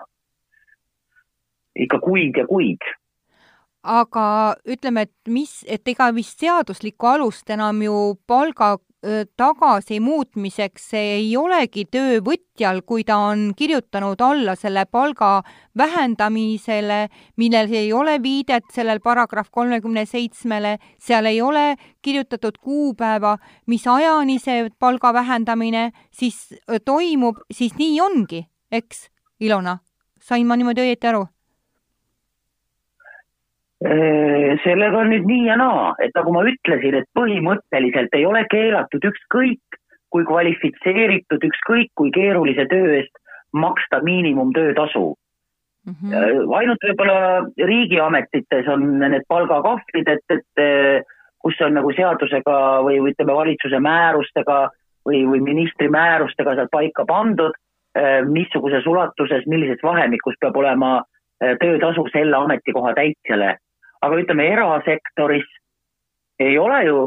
ikka 1.76 2.00
kuid 2.00 2.38
ja 2.38 2.46
kuid 2.48 2.82
aga 3.84 4.56
ütleme, 4.66 5.02
et 5.02 5.14
mis, 5.28 5.64
et 5.68 5.88
ega 5.88 6.10
vist 6.16 6.40
seaduslikku 6.40 7.08
alust 7.08 7.50
enam 7.50 7.82
ju 7.84 8.16
palga 8.28 8.78
tagasimuutmiseks 9.38 10.86
ei 10.96 11.34
olegi 11.38 11.84
töövõtjal, 11.92 12.82
kui 12.88 13.04
ta 13.04 13.18
on 13.32 13.52
kirjutanud 13.58 14.22
alla 14.24 14.56
selle 14.56 14.86
palga 14.86 15.42
vähendamisele, 15.78 17.10
millel 17.38 17.74
ei 17.74 17.92
ole 17.94 18.18
viidet 18.24 18.72
sellel 18.74 19.02
paragrahv 19.04 19.52
kolmekümne 19.52 20.06
seitsmele, 20.08 20.78
seal 21.00 21.28
ei 21.28 21.42
ole 21.42 21.76
kirjutatud 22.02 22.58
kuupäeva, 22.64 23.38
mis 23.68 23.88
ajani 23.88 24.40
see 24.40 24.70
palga 24.80 25.14
vähendamine 25.14 25.92
siis 26.12 26.54
toimub, 26.86 27.44
siis 27.52 27.76
nii 27.80 28.00
ongi, 28.02 28.46
eks, 28.72 29.10
Ilona? 29.44 29.80
sain 30.24 30.48
ma 30.48 30.56
niimoodi 30.56 30.86
õieti 30.86 31.10
aru? 31.12 31.26
Äh, 33.84 34.54
sellega 34.64 35.02
on 35.02 35.10
nüüd 35.12 35.26
nii 35.28 35.48
ja 35.50 35.58
naa, 35.60 35.90
et 36.00 36.14
nagu 36.16 36.32
ma 36.32 36.46
ütlesin, 36.48 36.96
et 36.96 37.08
põhimõtteliselt 37.20 38.14
ei 38.16 38.24
ole 38.24 38.46
keelatud 38.48 39.04
ükskõik 39.10 39.80
kui 40.14 40.24
kvalifitseeritud, 40.30 41.44
ükskõik 41.50 41.90
kui 42.00 42.14
keerulise 42.16 42.64
töö 42.72 42.94
eest 43.02 43.12
maksta 43.52 44.00
miinimumtöötasu 44.06 45.04
mm. 45.12 45.96
-hmm. 46.00 46.54
ainult 46.60 46.86
võib-olla 46.88 47.18
riigiametites 47.72 48.70
on 48.72 48.86
need 49.02 49.26
palgakahvlid, 49.28 50.14
et, 50.16 50.24
et 50.38 50.64
äh, 50.64 51.04
kus 51.44 51.60
on 51.60 51.76
nagu 51.76 51.92
seadusega 51.92 52.56
või, 52.88 53.02
või 53.04 53.12
ütleme, 53.12 53.36
valitsuse 53.36 53.84
määrustega 53.84 54.62
või, 55.04 55.26
või 55.28 55.42
ministri 55.44 55.90
määrustega 55.92 56.56
seal 56.56 56.72
paika 56.72 57.04
pandud, 57.06 57.52
missuguses 58.32 58.88
ulatuses, 58.88 59.44
millises 59.46 59.84
vahemikus 59.84 60.40
peab 60.42 60.56
olema 60.58 61.04
töötasu 61.60 62.08
selle 62.14 62.38
ametikoha 62.38 62.94
täitjale 62.98 63.58
aga 64.04 64.20
ütleme, 64.20 64.48
erasektoris 64.56 65.48
ei 66.44 66.58
ole 66.60 66.84
ju, 66.88 67.00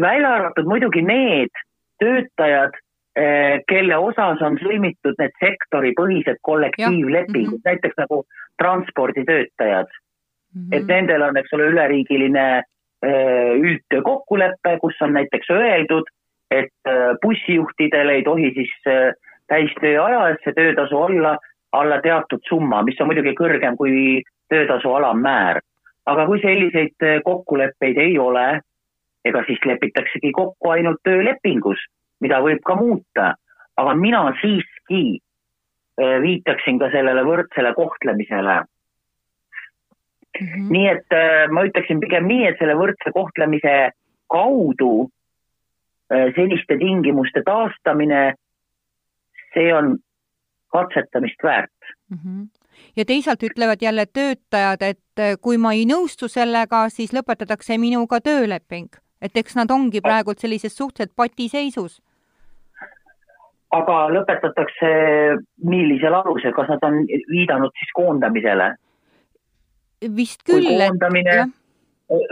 välja 0.00 0.32
arvatud 0.38 0.68
muidugi 0.70 1.02
need 1.04 1.62
töötajad, 2.02 2.76
eh, 3.18 3.60
kelle 3.68 3.98
osas 3.98 4.42
on 4.42 4.58
sõlmitud 4.62 5.18
need 5.20 5.34
sektoripõhised 5.42 6.40
kollektiivlepingud, 6.42 7.52
mm 7.52 7.58
-hmm. 7.58 7.68
näiteks 7.70 7.98
nagu 7.98 8.24
transporditöötajad 8.62 9.88
mm. 9.88 10.62
-hmm. 10.62 10.76
et 10.76 10.86
nendel 10.86 11.22
on, 11.22 11.36
eks 11.36 11.52
ole, 11.52 11.70
üleriigiline 11.72 12.46
eh, 13.02 13.52
üldtöö 13.60 14.02
kokkulepe, 14.02 14.78
kus 14.80 15.02
on 15.02 15.12
näiteks 15.12 15.50
öeldud, 15.50 16.08
et 16.50 16.80
eh, 16.86 17.16
bussijuhtidel 17.22 18.08
ei 18.08 18.22
tohi 18.22 18.52
siis 18.54 18.72
täistööaja 19.48 20.28
eest 20.28 20.44
see 20.44 20.56
töötasu 20.56 20.96
olla 20.96 21.36
alla 21.72 22.00
teatud 22.00 22.40
summa, 22.48 22.82
mis 22.82 23.00
on 23.00 23.08
muidugi 23.10 23.34
kõrgem 23.34 23.76
kui 23.76 24.22
töötasu 24.48 24.92
alammäär 24.94 25.60
aga 26.10 26.26
kui 26.28 26.40
selliseid 26.42 27.06
äh, 27.06 27.20
kokkuleppeid 27.24 27.98
ei 28.02 28.18
ole, 28.18 28.60
ega 29.24 29.42
siis 29.48 29.60
lepitaksegi 29.64 30.32
kokku 30.36 30.74
ainult 30.74 31.00
töölepingus, 31.06 31.80
mida 32.20 32.40
võib 32.44 32.60
ka 32.66 32.76
muuta, 32.76 33.32
aga 33.80 33.96
mina 33.98 34.22
siiski 34.42 35.02
äh, 35.16 36.16
viitaksin 36.24 36.78
ka 36.82 36.90
sellele 36.92 37.24
võrdsele 37.26 37.74
kohtlemisele 37.76 38.60
mm. 38.60 40.46
-hmm. 40.46 40.70
nii 40.76 40.88
et 40.92 41.18
äh, 41.18 41.48
ma 41.50 41.64
ütleksin 41.68 42.00
pigem 42.04 42.28
nii, 42.28 42.46
et 42.48 42.60
selle 42.60 42.76
võrdse 42.78 43.12
kohtlemise 43.12 43.92
kaudu 44.32 45.10
selliste 46.36 46.76
tingimuste 46.78 47.40
taastamine, 47.42 48.34
see 49.54 49.70
on 49.74 49.96
katsetamist 50.70 51.42
väärt 51.42 51.88
mm. 52.10 52.18
-hmm 52.18 52.63
ja 52.96 53.04
teisalt 53.04 53.42
ütlevad 53.42 53.82
jälle 53.82 54.06
töötajad, 54.06 54.82
et 54.82 55.20
äh, 55.20 55.36
kui 55.40 55.58
ma 55.58 55.72
ei 55.72 55.84
nõustu 55.88 56.28
sellega, 56.28 56.88
siis 56.88 57.12
lõpetatakse 57.12 57.78
minuga 57.78 58.20
tööleping. 58.20 58.88
et 59.22 59.36
eks 59.36 59.54
nad 59.56 59.70
ongi 59.70 60.00
praegu 60.04 60.34
sellises 60.36 60.76
suhteliselt 60.76 61.16
patiseisus. 61.16 62.02
aga 63.70 64.08
lõpetatakse 64.14 64.90
millisel 65.64 66.14
alusel, 66.14 66.52
kas 66.52 66.68
nad 66.68 66.82
on 66.82 67.04
viidanud 67.30 67.70
siis 67.78 67.92
koondamisele? 67.94 68.74
vist 70.16 70.42
küll, 70.44 70.80
et 70.80 71.26
jah. 71.26 71.48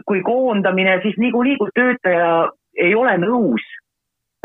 kui 0.07 0.21
koondamine, 0.23 1.01
siis 1.03 1.17
niikuinii, 1.19 1.57
kui 1.57 1.71
töötaja 1.75 2.51
ei 2.77 2.95
ole 2.95 3.17
nõus 3.19 3.63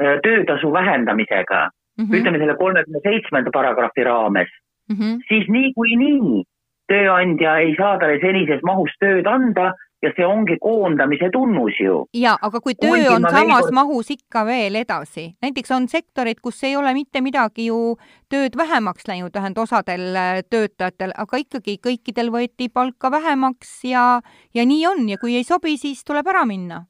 äh, 0.01 0.19
töötasu 0.23 0.71
vähendamisega 0.73 1.69
mm, 1.97 2.05
-hmm. 2.05 2.15
ütleme 2.15 2.37
selle 2.37 2.55
kolmekümne 2.55 2.99
seitsmenda 3.03 3.51
paragrahvi 3.53 4.03
raames 4.03 4.49
mm, 4.89 4.95
-hmm. 4.95 5.19
siis 5.27 5.49
niikuinii 5.49 6.43
tööandja 6.87 7.57
ei 7.63 7.75
saa 7.77 7.97
talle 7.99 8.19
senises 8.23 8.63
mahus 8.63 8.93
tööd 9.01 9.27
anda 9.27 9.73
ja 10.05 10.11
see 10.13 10.25
ongi 10.25 10.57
koondamise 10.61 11.29
tunnus 11.33 11.79
ju. 11.81 12.03
ja, 12.13 12.35
aga 12.41 12.59
kui 12.61 12.75
töö 12.77 12.93
Kuigi 12.93 13.09
on 13.15 13.25
samas 13.25 13.65
kord... 13.65 13.73
mahus 13.73 14.11
ikka 14.13 14.43
veel 14.45 14.77
edasi, 14.77 15.25
näiteks 15.41 15.73
on 15.73 15.87
sektorid, 15.91 16.39
kus 16.43 16.61
ei 16.69 16.75
ole 16.77 16.93
mitte 16.93 17.21
midagi 17.25 17.67
ju 17.71 17.97
tööd 18.29 18.57
vähemaks 18.57 19.07
läinud, 19.09 19.33
tähendab 19.33 19.65
osadel 19.65 20.05
äh, 20.13 20.43
töötajatel, 20.49 21.15
aga 21.17 21.41
ikkagi 21.41 21.79
kõikidel 21.87 22.29
võeti 22.33 22.69
palka 22.73 23.11
vähemaks 23.11 23.73
ja, 23.89 24.05
ja 24.53 24.67
nii 24.69 24.85
on 24.91 25.09
ja 25.09 25.17
kui 25.21 25.35
ei 25.39 25.47
sobi, 25.47 25.77
siis 25.81 26.05
tuleb 26.05 26.29
ära 26.29 26.45
minna. 26.45 26.85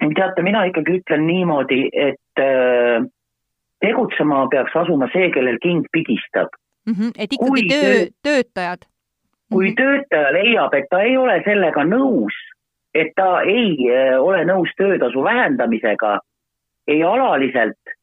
teate, 0.00 0.42
mina 0.42 0.64
ikkagi 0.64 1.00
ütlen 1.00 1.26
niimoodi, 1.28 1.84
et 1.92 2.40
äh, 2.40 3.04
tegutsema 3.84 4.46
peaks 4.48 4.76
asuma 4.80 5.12
see, 5.12 5.28
kellel 5.30 5.60
king 5.60 5.84
pigistab 5.92 6.56
mm. 6.86 6.92
-hmm, 6.92 7.12
et 7.18 7.32
ikkagi 7.32 7.50
kui 7.50 7.68
töö, 7.68 8.06
töötajad 8.22 8.88
kui 9.52 9.70
mhm. 9.70 9.76
töötaja 9.78 10.32
leiab, 10.32 10.74
et 10.74 10.86
ta 10.90 11.00
ei 11.06 11.16
ole 11.16 11.40
sellega 11.44 11.84
nõus, 11.84 12.34
et 12.94 13.12
ta 13.16 13.42
ei 13.42 13.76
eh, 13.90 14.16
ole 14.18 14.44
nõus 14.48 14.72
töötasu 14.78 15.22
vähendamisega 15.24 16.18
ei 16.88 17.02
alaliselt 17.02 17.94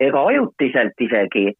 ega 0.00 0.24
ajutiselt 0.26 1.00
isegi, 1.00 1.52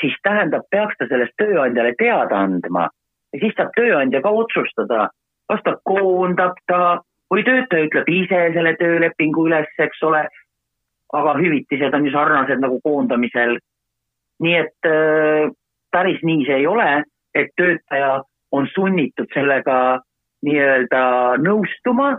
siis 0.00 0.16
tähendab, 0.22 0.66
peaks 0.70 0.98
ta 0.98 1.08
sellest 1.08 1.36
tööandjale 1.40 1.94
teada 1.98 2.42
andma 2.44 2.88
ja 3.32 3.40
siis 3.40 3.54
saab 3.56 3.72
tööandja 3.76 4.22
ka 4.24 4.32
otsustada, 4.42 5.08
kas 5.50 5.62
ta 5.64 5.76
koondab 5.88 6.58
ta 6.70 6.80
või 7.32 7.44
töötaja 7.46 7.88
ütleb 7.88 8.10
ise 8.12 8.42
selle 8.54 8.74
töölepingu 8.80 9.46
üles, 9.48 9.70
eks 9.78 10.02
ole. 10.02 10.26
aga 11.14 11.36
hüvitised 11.38 11.94
on 11.94 12.04
ju 12.04 12.10
sarnased 12.12 12.60
nagu 12.60 12.80
koondamisel. 12.82 13.58
nii 14.42 14.54
et 14.54 14.88
äh, 14.90 15.48
päris 15.96 16.22
nii 16.28 16.44
see 16.46 16.60
ei 16.60 16.66
ole, 16.68 16.88
et 17.34 17.52
töötaja 17.56 18.20
on 18.52 18.68
sunnitud 18.74 19.32
sellega 19.34 19.78
nii-öelda 20.46 21.02
nõustuma 21.42 22.12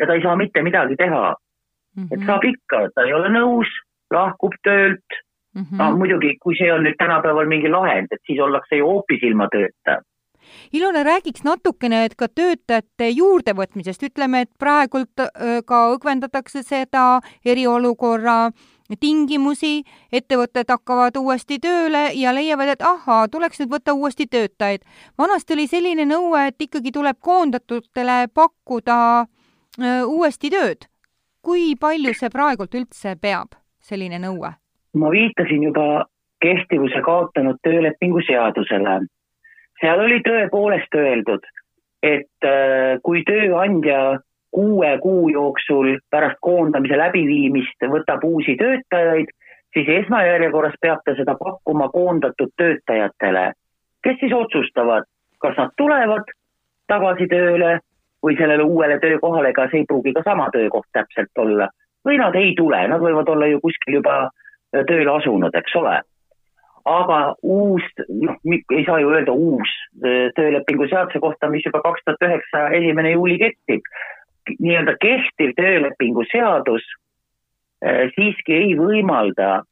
ja 0.00 0.06
ta 0.06 0.16
ei 0.16 0.24
saa 0.24 0.36
mitte 0.38 0.62
midagi 0.62 0.96
teha 0.96 1.34
mm. 1.34 2.02
-hmm. 2.02 2.08
et 2.14 2.26
saab 2.26 2.44
ikka, 2.44 2.82
ta 2.94 3.06
ei 3.06 3.14
ole 3.18 3.30
nõus, 3.34 3.70
lahkub 4.14 4.54
töölt 4.62 5.20
mm. 5.54 5.62
-hmm. 5.62 5.78
no 5.78 5.96
muidugi, 5.96 6.36
kui 6.42 6.58
see 6.58 6.72
on 6.72 6.84
nüüd 6.86 6.98
tänapäeval 6.98 7.46
mingi 7.46 7.68
lahend, 7.68 8.12
et 8.12 8.22
siis 8.26 8.40
ollakse 8.40 8.76
ju 8.76 8.92
hoopis 8.92 9.22
ilma 9.22 9.48
tööta 9.52 10.00
Ilona, 10.72 11.02
räägiks 11.02 11.42
natukene, 11.44 12.04
et 12.04 12.14
ka 12.14 12.28
töötajate 12.28 13.08
juurdevõtmisest, 13.10 14.02
ütleme, 14.02 14.44
et 14.46 14.50
praegult 14.58 15.22
äh, 15.22 15.58
ka 15.66 15.80
õgvendatakse 15.94 16.62
seda 16.62 17.20
eriolukorra 17.44 18.50
tingimusi, 19.00 19.82
ettevõtted 20.12 20.70
hakkavad 20.70 21.16
uuesti 21.18 21.58
tööle 21.58 22.10
ja 22.14 22.34
leiavad, 22.34 22.68
et 22.76 22.82
ahaa, 22.82 23.28
tuleks 23.28 23.60
nüüd 23.60 23.72
võtta 23.72 23.94
uuesti 23.94 24.26
töötajaid. 24.30 24.82
vanasti 25.18 25.54
oli 25.54 25.66
selline 25.66 26.04
nõue, 26.04 26.46
et 26.46 26.62
ikkagi 26.62 26.92
tuleb 26.92 27.16
koondatutele 27.20 28.28
pakkuda 28.34 29.26
uuesti 30.06 30.50
tööd. 30.50 30.86
kui 31.42 31.76
palju 31.80 32.14
see 32.14 32.30
praegult 32.30 32.74
üldse 32.74 33.16
peab, 33.20 33.54
selline 33.80 34.18
nõue? 34.18 34.54
ma 34.94 35.10
viitasin 35.10 35.62
juba 35.62 36.06
kehtivuse 36.40 37.02
kaotanud 37.02 37.58
töölepingu 37.62 38.20
seadusele. 38.26 39.00
seal 39.80 40.00
oli 40.00 40.20
tõepoolest 40.20 40.94
öeldud, 40.94 41.42
et 42.02 42.50
kui 43.02 43.22
tööandja 43.24 44.20
kuue 44.56 44.98
kuu 45.02 45.28
jooksul 45.28 45.98
pärast 46.10 46.38
koondamise 46.40 46.96
läbiviimist 46.96 47.84
võtab 47.92 48.24
uusi 48.24 48.54
töötajaid, 48.56 49.28
siis 49.76 49.88
esmajärjekorras 50.00 50.78
peab 50.80 51.02
ta 51.04 51.12
seda 51.18 51.34
pakkuma 51.36 51.90
koondatud 51.92 52.54
töötajatele, 52.56 53.50
kes 54.04 54.16
siis 54.22 54.32
otsustavad, 54.32 55.04
kas 55.44 55.60
nad 55.60 55.76
tulevad 55.76 56.32
tagasi 56.88 57.28
tööle 57.28 57.74
või 58.24 58.38
sellele 58.40 58.64
uuele 58.64 58.96
töökohale, 59.02 59.52
see 59.70 59.82
ei 59.82 59.88
pruugi 59.90 60.16
ka 60.16 60.24
sama 60.24 60.48
töökoht 60.54 60.88
täpselt 60.96 61.44
olla, 61.44 61.68
või 62.08 62.16
nad 62.22 62.40
ei 62.40 62.54
tule, 62.56 62.80
nad 62.88 63.04
võivad 63.04 63.28
olla 63.28 63.52
ju 63.52 63.60
kuskil 63.60 64.00
juba 64.00 64.18
tööle 64.72 65.12
asunud, 65.18 65.54
eks 65.54 65.76
ole. 65.82 66.00
aga 66.86 67.34
uus, 67.42 67.82
noh, 68.08 68.36
ei 68.46 68.84
saa 68.86 69.00
ju 69.02 69.08
öelda 69.10 69.32
uus 69.34 69.70
töölepingu 70.36 70.86
seaduse 70.88 71.18
kohta, 71.20 71.48
mis 71.50 71.64
juba 71.66 71.80
kaks 71.82 72.04
tuhat 72.04 72.22
üheksa 72.28 72.68
esimene 72.78 73.10
juuli 73.16 73.40
kehtib, 73.42 73.88
nii-öelda 74.58 74.96
kehtiv 75.00 75.54
töölepingu 75.56 76.24
seadus 76.30 76.84
äh, 77.84 78.06
siiski 78.14 78.54
ei 78.54 78.74
võimalda, 78.78 79.62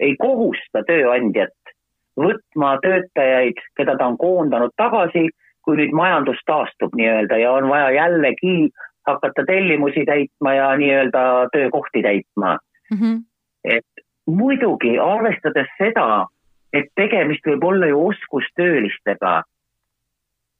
ei 0.00 0.16
kohusta 0.18 0.84
tööandjat 0.86 1.74
võtma 2.20 2.76
töötajaid, 2.82 3.60
keda 3.76 3.96
ta 3.96 4.10
on 4.10 4.18
koondanud 4.18 4.72
tagasi, 4.76 5.28
kui 5.64 5.76
nüüd 5.78 5.92
majandus 5.96 6.40
taastub 6.48 6.94
nii-öelda 6.96 7.38
ja 7.40 7.52
on 7.52 7.68
vaja 7.68 7.90
jällegi 7.94 8.70
hakata 9.06 9.44
tellimusi 9.46 10.04
täitma 10.08 10.54
ja 10.54 10.70
nii-öelda 10.76 11.22
töökohti 11.52 12.02
täitma 12.02 12.56
mm. 12.90 12.98
-hmm. 12.98 13.18
et 13.64 14.04
muidugi 14.26 14.98
arvestades 14.98 15.68
seda, 15.78 16.26
et 16.72 16.88
tegemist 16.94 17.46
võib 17.46 17.64
olla 17.64 17.86
ju 17.86 18.06
oskustöölistega 18.08 19.42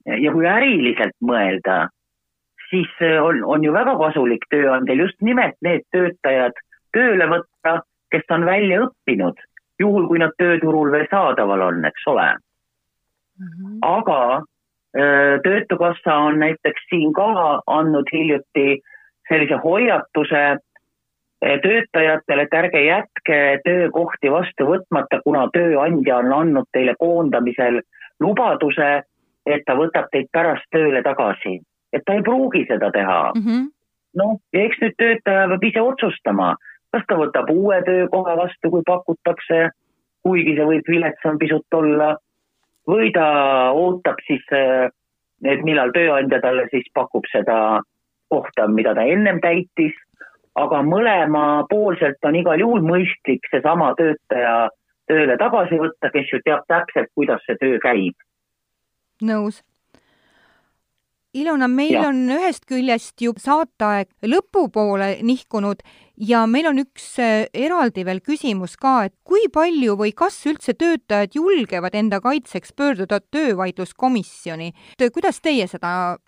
ja 0.06 0.32
kui 0.32 0.46
äriliselt 0.46 1.16
mõelda, 1.24 1.88
siis 2.70 2.90
on, 3.22 3.44
on 3.44 3.64
ju 3.64 3.72
väga 3.72 3.96
kasulik 3.98 4.46
tööandjal 4.50 5.06
just 5.06 5.20
nimelt 5.20 5.56
need 5.62 5.86
töötajad 5.94 6.56
tööle 6.96 7.26
võtta, 7.30 7.80
kes 8.10 8.26
on 8.34 8.44
välja 8.44 8.84
õppinud, 8.86 9.38
juhul 9.78 10.08
kui 10.10 10.18
nad 10.18 10.34
tööturul 10.38 10.90
veel 10.92 11.06
saadaval 11.10 11.66
on, 11.68 11.84
eks 11.84 12.06
ole 12.06 12.26
mm. 12.30 13.50
-hmm. 13.50 13.78
aga 13.82 14.42
Töötukassa 15.42 16.14
on 16.14 16.38
näiteks 16.38 16.82
siin 16.90 17.12
ka 17.12 17.60
andnud 17.66 18.08
hiljuti 18.12 18.80
sellise 19.28 19.54
hoiatuse 19.64 20.58
töötajatele, 21.40 22.42
et 22.42 22.54
ärge 22.54 22.82
jätke 22.84 23.38
töökohti 23.64 24.30
vastu 24.30 24.66
võtmata, 24.66 25.20
kuna 25.24 25.46
tööandja 25.54 26.18
on 26.18 26.32
andnud 26.32 26.68
teile 26.72 26.94
koondamisel 26.98 27.80
lubaduse, 28.20 28.90
et 29.46 29.62
ta 29.66 29.78
võtab 29.78 30.10
teid 30.10 30.26
pärast 30.32 30.66
tööle 30.74 31.02
tagasi 31.06 31.60
et 31.92 32.02
ta 32.06 32.16
ei 32.18 32.22
pruugi 32.22 32.64
seda 32.68 32.90
teha. 32.94 33.32
Mm 33.34 33.44
-hmm.. 33.44 33.68
noh, 34.20 34.40
ja 34.52 34.64
eks 34.64 34.80
nüüd 34.82 34.96
töötaja 34.98 35.48
peab 35.48 35.64
ise 35.64 35.82
otsustama, 35.82 36.54
kas 36.92 37.04
ta 37.08 37.18
võtab 37.18 37.50
uue 37.50 37.82
töökoha 37.86 38.36
vastu, 38.36 38.70
kui 38.70 38.82
pakutakse, 38.86 39.70
kuigi 40.22 40.56
see 40.56 40.66
võib 40.72 40.88
viletsam 40.88 41.38
pisut 41.38 41.74
olla, 41.74 42.16
või 42.88 43.12
ta 43.14 43.26
ootab 43.72 44.18
siis, 44.26 44.44
et 45.44 45.62
millal 45.64 45.92
tööandja 45.94 46.40
talle 46.40 46.66
siis 46.70 46.86
pakub 46.94 47.26
seda 47.32 47.80
kohta, 48.28 48.66
mida 48.68 48.94
ta 48.94 49.06
ennem 49.06 49.40
täitis, 49.40 49.94
aga 50.54 50.82
mõlemapoolselt 50.82 52.26
on 52.26 52.36
igal 52.36 52.60
juhul 52.60 52.82
mõistlik 52.82 53.46
seesama 53.50 53.94
töötaja 53.98 54.68
tööle 55.10 55.36
tagasi 55.38 55.78
võtta, 55.78 56.10
kes 56.14 56.30
ju 56.32 56.42
teab 56.44 56.66
täpselt, 56.70 57.10
kuidas 57.14 57.42
see 57.46 57.58
töö 57.62 57.78
käib. 57.82 58.14
nõus 59.22 59.62
Ilona, 61.30 61.68
meil 61.70 61.94
ja. 61.94 62.08
on 62.08 62.24
ühest 62.34 62.64
küljest 62.66 63.22
ju 63.22 63.30
saateaeg 63.38 64.08
lõpupoole 64.26 65.20
nihkunud 65.22 65.84
ja 66.18 66.40
meil 66.50 66.66
on 66.72 66.80
üks 66.82 67.04
äh, 67.22 67.44
eraldi 67.54 68.02
veel 68.08 68.18
küsimus 68.18 68.74
ka, 68.80 69.04
et 69.06 69.14
kui 69.22 69.46
palju 69.54 69.94
või 70.00 70.10
kas 70.10 70.40
üldse 70.50 70.74
töötajad 70.74 71.38
julgevad 71.38 71.94
enda 71.94 72.18
kaitseks 72.24 72.74
pöörduda 72.74 73.20
töövaidluskomisjoni? 73.30 74.72
kuidas 75.14 75.38
teie 75.38 75.68
seda 75.70 76.18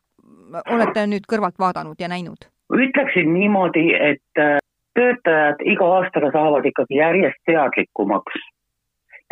olete 0.70 1.06
nüüd 1.10 1.26
kõrvalt 1.26 1.58
vaadanud 1.58 1.98
ja 1.98 2.06
näinud? 2.06 2.46
ütleksin 2.72 3.34
niimoodi, 3.34 3.88
et 3.98 4.38
äh, 4.38 4.62
töötajad 4.94 5.66
iga 5.66 5.92
aastaga 5.98 6.30
saavad 6.30 6.70
ikkagi 6.70 7.02
järjest 7.02 7.42
teadlikumaks 7.50 8.38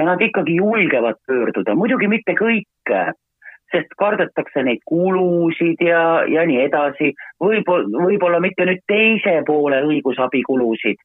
ja 0.00 0.10
nad 0.10 0.18
ikkagi 0.18 0.58
julgevad 0.58 1.22
pöörduda, 1.30 1.78
muidugi 1.78 2.10
mitte 2.10 2.34
kõik 2.34 2.90
sest 3.72 3.94
kardetakse 3.98 4.62
neid 4.66 4.82
kulusid 4.88 5.82
ja, 5.84 6.22
ja 6.28 6.44
nii 6.46 6.64
edasi. 6.66 7.12
võib-olla, 7.42 8.04
võib-olla 8.06 8.40
mitte 8.42 8.66
nüüd 8.66 8.82
teise 8.90 9.40
poole 9.46 9.82
õigusabikulusid, 9.86 10.98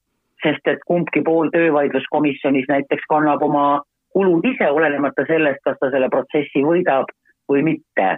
sest 0.44 0.68
et 0.72 0.82
kumbki 0.88 1.22
pool 1.26 1.52
töövaidluskomisjonis 1.54 2.70
näiteks 2.72 3.06
kannab 3.10 3.44
oma 3.46 3.82
kulud 4.16 4.46
ise, 4.48 4.70
olenemata 4.72 5.26
sellest, 5.28 5.62
kas 5.64 5.78
ta 5.80 5.92
selle 5.92 6.10
protsessi 6.10 6.64
võidab 6.64 7.12
või 7.52 7.66
mitte. 7.72 8.16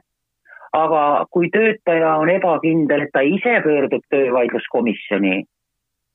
aga 0.78 1.26
kui 1.32 1.48
töötaja 1.50 2.10
on 2.22 2.30
ebakindel, 2.30 3.06
et 3.06 3.12
ta 3.16 3.22
ise 3.24 3.54
pöördub 3.64 4.04
töövaidluskomisjoni, 4.14 5.46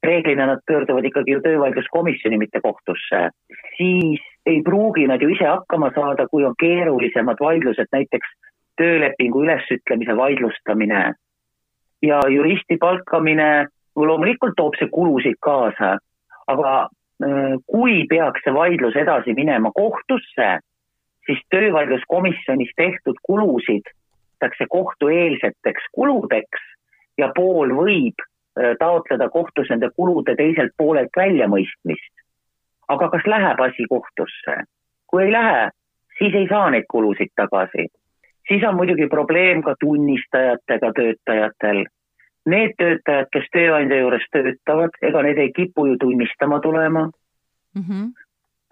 reeglina 0.02 0.46
nad 0.46 0.62
pöörduvad 0.66 1.04
ikkagi 1.04 1.32
ju 1.32 1.40
töövaidluskomisjoni, 1.40 2.38
mitte 2.38 2.60
kohtusse, 2.60 3.30
siis 3.76 4.20
ei 4.46 4.62
pruugi 4.62 5.06
nad 5.06 5.22
ju 5.22 5.28
ise 5.28 5.46
hakkama 5.46 5.90
saada, 5.94 6.26
kui 6.28 6.44
on 6.44 6.54
keerulisemad 6.60 7.40
vaidlused, 7.40 7.90
näiteks 7.92 8.34
töölepingu 8.76 9.44
ülesütlemise 9.44 10.16
vaidlustamine 10.16 11.14
ja 12.02 12.20
juristi 12.28 12.76
palkamine, 12.80 13.66
loomulikult 13.96 14.56
toob 14.56 14.74
see 14.78 14.90
kulusid 14.90 15.38
kaasa, 15.40 15.96
aga 16.46 16.74
äh, 16.82 17.56
kui 17.66 18.04
peaks 18.10 18.42
see 18.44 18.54
vaidlus 18.54 18.96
edasi 18.96 19.34
minema 19.38 19.70
kohtusse, 19.74 20.48
siis 21.26 21.42
töövaidluskomisjonis 21.54 22.72
tehtud 22.76 23.20
kulusid 23.22 23.92
võetakse 24.42 24.66
kohtueelseteks 24.68 25.82
kuludeks 25.94 26.62
ja 27.18 27.30
pool 27.34 27.70
võib 27.76 28.18
taotleda 28.78 29.28
kohtus 29.32 29.70
nende 29.70 29.88
kulude 29.96 30.34
teiselt 30.36 30.74
poolelt 30.76 31.14
väljamõistmist 31.16 32.22
aga 32.88 33.08
kas 33.08 33.26
läheb 33.26 33.60
asi 33.60 33.86
kohtusse? 33.88 34.62
kui 35.06 35.26
ei 35.26 35.32
lähe, 35.32 35.68
siis 36.18 36.34
ei 36.34 36.46
saa 36.48 36.70
neid 36.70 36.86
kulusid 36.90 37.32
tagasi. 37.36 37.86
siis 38.48 38.64
on 38.68 38.76
muidugi 38.76 39.06
probleem 39.08 39.62
ka 39.62 39.74
tunnistajatega 39.80 40.92
töötajatel. 40.96 41.84
Need 42.52 42.72
töötajad, 42.78 43.28
kes 43.32 43.44
tööandja 43.52 44.00
juures 44.00 44.24
töötavad, 44.32 44.96
ega 45.02 45.22
need 45.22 45.38
ei 45.38 45.52
kipu 45.52 45.86
ju 45.86 45.98
tunnistama 46.00 46.60
tulema 46.60 47.04
mm. 47.74 47.82
-hmm. 47.82 48.08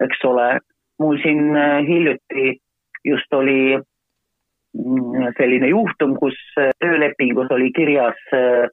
eks 0.05 0.25
ole, 0.25 0.59
mul 0.99 1.21
siin 1.23 1.55
äh, 1.55 1.79
hiljuti 1.87 2.57
just 3.03 3.33
oli 3.33 3.77
mm, 3.77 5.33
selline 5.37 5.67
juhtum, 5.67 6.17
kus 6.17 6.35
äh, 6.57 6.73
töölepingus 6.79 7.51
oli 7.51 7.71
kirjas 7.71 8.19
äh, 8.33 8.67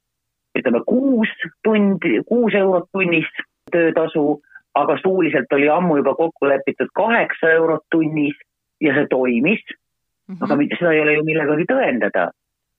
ütleme 0.57 0.80
kuus 0.86 1.28
tundi, 1.64 2.20
kuus 2.28 2.55
eurot 2.55 2.88
tunnis 2.92 3.26
töötasu 3.72 4.38
aga 4.74 4.99
suuliselt 5.03 5.53
oli 5.53 5.68
ammu 5.68 5.96
juba 5.96 6.14
kokku 6.14 6.49
lepitud 6.49 6.90
kaheksa 6.94 7.51
eurot 7.51 7.84
tunnis 7.90 8.36
ja 8.80 8.94
see 8.94 9.07
toimis 9.11 9.62
mm. 9.70 10.34
-hmm. 10.34 10.44
aga 10.44 10.57
mitte 10.57 10.76
seda 10.78 10.92
ei 10.92 11.01
ole 11.01 11.14
ju 11.14 11.24
millegagi 11.24 11.66
tõendada. 11.72 12.30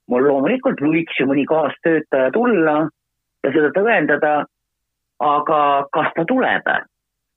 mul 0.09 0.27
loomulikult 0.27 0.79
võiks 0.81 1.19
ju 1.19 1.25
mõni 1.29 1.43
kaastöötaja 1.45 2.31
tulla 2.33 2.77
ja 3.43 3.49
seda 3.55 3.69
tõendada, 3.75 4.31
aga 5.19 5.59
kas 5.93 6.09
ta 6.15 6.25
tuleb? 6.25 6.71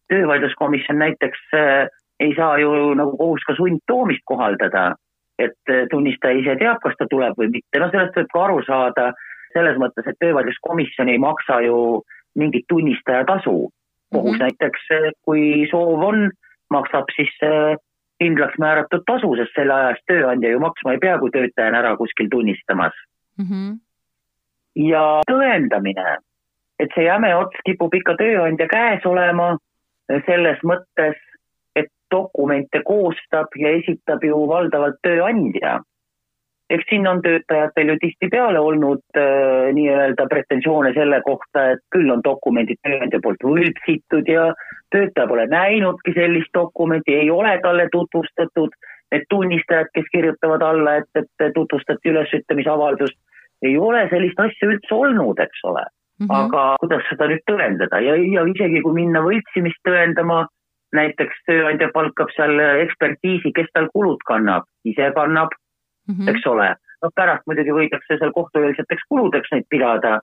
töövaidluskomisjon 0.08 0.98
näiteks 0.98 1.42
äh, 1.54 1.88
ei 2.20 2.34
saa 2.36 2.58
ju 2.58 2.94
nagu 2.94 3.16
kohus 3.16 3.44
ka 3.46 3.54
sundtoomist 3.56 4.24
kohaldada, 4.24 4.94
et 5.38 5.70
äh, 5.70 5.84
tunnistaja 5.90 6.38
ise 6.38 6.56
teab, 6.56 6.80
kas 6.82 6.96
ta 6.98 7.06
tuleb 7.10 7.36
või 7.38 7.48
mitte, 7.56 7.78
no 7.78 7.90
sellest 7.90 8.16
võib 8.16 8.32
ka 8.32 8.44
aru 8.44 8.58
saada 8.66 9.12
selles 9.52 9.78
mõttes, 9.80 10.06
et 10.06 10.18
töövaidluskomisjon 10.20 11.08
ei 11.08 11.18
maksa 11.18 11.60
ju 11.66 12.02
mingit 12.38 12.64
tunnistaja 12.68 13.24
tasu 13.24 13.70
kohus 14.12 14.30
mm 14.30 14.36
-hmm. 14.36 14.42
näiteks, 14.42 14.80
kui 15.22 15.66
soov 15.70 16.02
on, 16.02 16.30
maksab 16.70 17.04
siis 17.16 17.32
äh, 17.42 17.76
kindlaks 18.18 18.58
määratud 18.58 19.02
tasu, 19.06 19.36
sest 19.36 19.54
selle 19.56 19.74
aja 19.74 19.94
eest 19.94 20.04
tööandja 20.12 20.52
ju 20.52 20.60
maksma 20.60 20.92
ei 20.92 21.02
pea, 21.04 21.18
kui 21.18 21.30
töötaja 21.30 21.72
on 21.72 21.80
ära 21.80 21.96
kuskil 21.96 22.28
tunnistamas 22.30 22.94
mm. 23.38 23.46
-hmm. 23.48 23.72
ja 24.92 25.04
tõendamine, 25.30 26.16
et 26.78 26.94
see 26.94 27.04
jäme 27.04 27.34
ots 27.36 27.64
kipub 27.66 27.94
ikka 27.94 28.16
tööandja 28.22 28.68
käes 28.76 29.06
olema 29.06 29.56
selles 30.26 30.60
mõttes, 30.70 31.18
et 31.76 31.88
dokumente 32.10 32.82
koostab 32.84 33.56
ja 33.56 33.68
esitab 33.80 34.24
ju 34.24 34.48
valdavalt 34.48 35.00
tööandja 35.02 35.80
eks 36.74 36.88
siin 36.88 37.06
on 37.08 37.20
töötajatel 37.22 37.92
ju 37.92 37.96
tihtipeale 38.00 38.60
olnud 38.60 39.02
äh, 39.18 39.72
nii-öelda 39.76 40.26
pretensioone 40.30 40.92
selle 40.96 41.20
kohta, 41.26 41.66
et 41.74 41.82
küll 41.94 42.10
on 42.14 42.22
dokumendid 42.24 42.80
tööandja 42.86 43.20
poolt 43.24 43.44
võltsitud 43.46 44.30
ja 44.32 44.46
töötaja 44.94 45.28
pole 45.28 45.46
näinudki 45.52 46.14
sellist 46.16 46.52
dokumenti, 46.56 47.16
ei 47.24 47.30
ole 47.30 47.58
talle 47.64 47.88
tutvustatud. 47.92 48.74
Need 49.12 49.26
tunnistajad, 49.28 49.90
kes 49.92 50.06
kirjutavad 50.12 50.62
alla, 50.64 50.94
et, 51.02 51.18
et 51.20 51.50
tutvustati 51.54 52.08
ülesütlemisavaldust, 52.14 53.18
ei 53.62 53.74
ole 53.78 54.06
sellist 54.08 54.40
asja 54.40 54.70
üldse 54.70 54.94
olnud, 54.96 55.42
eks 55.44 55.64
ole 55.68 55.82
mm. 55.84 56.26
-hmm. 56.26 56.36
aga 56.38 56.76
kuidas 56.80 57.04
seda 57.10 57.28
nüüd 57.28 57.44
tõendada 57.50 58.00
ja, 58.00 58.16
ja 58.16 58.44
isegi 58.54 58.80
kui 58.86 58.96
minna 58.96 59.20
võltsimist 59.26 59.80
tõendama, 59.88 60.46
näiteks 60.96 61.44
tööandja 61.48 61.88
palkab 61.92 62.32
seal 62.36 62.58
ekspertiisi, 62.86 63.52
kes 63.56 63.68
tal 63.74 63.88
kulud 63.92 64.24
kannab, 64.28 64.64
ise 64.84 65.12
kannab 65.16 65.52
mm, 66.08 66.14
-hmm. 66.14 66.30
eks 66.30 66.46
ole. 66.46 66.68
noh, 67.02 67.10
pärast 67.14 67.46
muidugi 67.46 67.74
võidakse 67.74 68.18
seal 68.18 68.32
kohtueelseteks 68.32 69.02
kuludeks 69.08 69.52
neid 69.52 69.66
pidada 69.68 70.20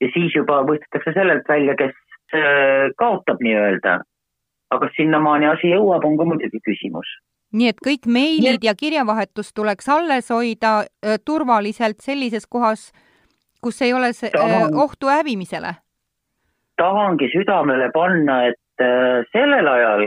ja 0.00 0.08
siis 0.14 0.34
juba 0.34 0.62
mõistetakse 0.68 1.14
sellelt 1.14 1.48
välja, 1.48 1.74
kes 1.74 1.94
äh, 2.34 2.90
kaotab 2.96 3.40
nii-öelda. 3.40 4.00
aga 4.72 4.88
sinnamaani 4.96 5.46
asi 5.46 5.68
jõuab, 5.68 6.04
on 6.04 6.16
ka 6.16 6.24
muidugi 6.24 6.60
küsimus 6.64 7.08
nii 7.52 7.68
et 7.68 7.80
kõik 7.84 8.06
meilid 8.08 8.64
ja 8.64 8.74
kirjavahetus 8.74 9.52
tuleks 9.52 9.88
alles 9.88 10.30
hoida 10.30 10.78
äh, 10.80 11.18
turvaliselt 11.24 12.00
sellises 12.00 12.46
kohas, 12.46 12.92
kus 13.62 13.82
ei 13.82 13.92
ole 13.92 14.12
see, 14.12 14.30
äh, 14.32 14.40
Tahan, 14.40 14.74
ohtu 14.74 15.12
hävimisele? 15.12 15.74
tahangi 16.76 17.28
südamele 17.32 17.90
panna, 17.94 18.46
et 18.50 18.82
äh, 18.82 19.22
sellel 19.32 19.68
ajal, 19.68 20.06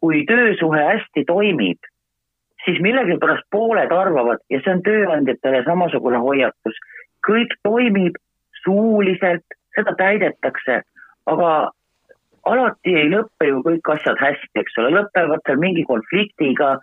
kui 0.00 0.22
töösuhe 0.28 0.80
hästi 0.92 1.24
toimib, 1.26 1.90
siis 2.68 2.80
millegipärast 2.84 3.46
pooled 3.54 3.92
arvavad 3.94 4.42
ja 4.52 4.60
see 4.60 4.74
on 4.74 4.84
tööandjatele 4.84 5.64
samasugune 5.64 6.20
hoiatus, 6.20 6.78
kõik 7.24 7.54
toimib 7.64 8.18
suuliselt, 8.62 9.56
seda 9.76 9.94
täidetakse, 9.96 10.82
aga 11.32 11.50
alati 12.48 12.94
ei 13.00 13.10
lõppe 13.12 13.48
ju 13.48 13.60
kõik 13.64 13.92
asjad 13.94 14.20
hästi, 14.20 14.54
eks 14.60 14.78
ole, 14.82 14.94
lõpevad 14.98 15.44
seal 15.46 15.60
mingi 15.62 15.84
konfliktiga, 15.88 16.76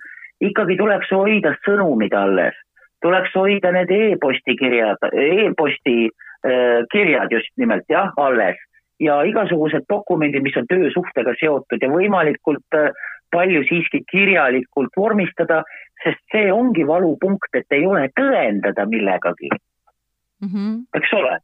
ikkagi 0.43 0.77
tuleks 0.79 1.11
hoida 1.13 1.55
sõnumid 1.65 2.15
alles, 2.17 2.57
tuleks 3.05 3.33
hoida 3.37 3.71
need 3.75 3.91
e-posti 3.93 4.57
kirjad 4.59 5.09
e, 5.11 5.27
e-posti 5.45 5.97
äh, 6.07 6.81
kirjad 6.93 7.33
just 7.33 7.51
nimelt 7.61 7.85
jah, 7.91 8.13
alles. 8.17 8.59
Ja 9.03 9.17
igasugused 9.27 9.83
dokumendid, 9.91 10.39
mis 10.45 10.55
on 10.55 10.69
töösuhtega 10.71 11.33
seotud 11.41 11.81
ja 11.83 11.89
võimalikult 11.91 12.77
äh, 12.79 12.93
palju 13.35 13.63
siiski 13.69 14.03
kirjalikult 14.11 14.95
vormistada, 14.97 15.61
sest 16.03 16.21
see 16.33 16.47
ongi 16.53 16.85
valupunkt, 16.87 17.51
et 17.59 17.75
ei 17.75 17.85
ole 17.87 18.07
tõendada 18.19 18.87
millegagi 18.89 19.51
mm. 19.51 20.47
-hmm. 20.47 20.79
eks 20.99 21.13
ole? 21.19 21.37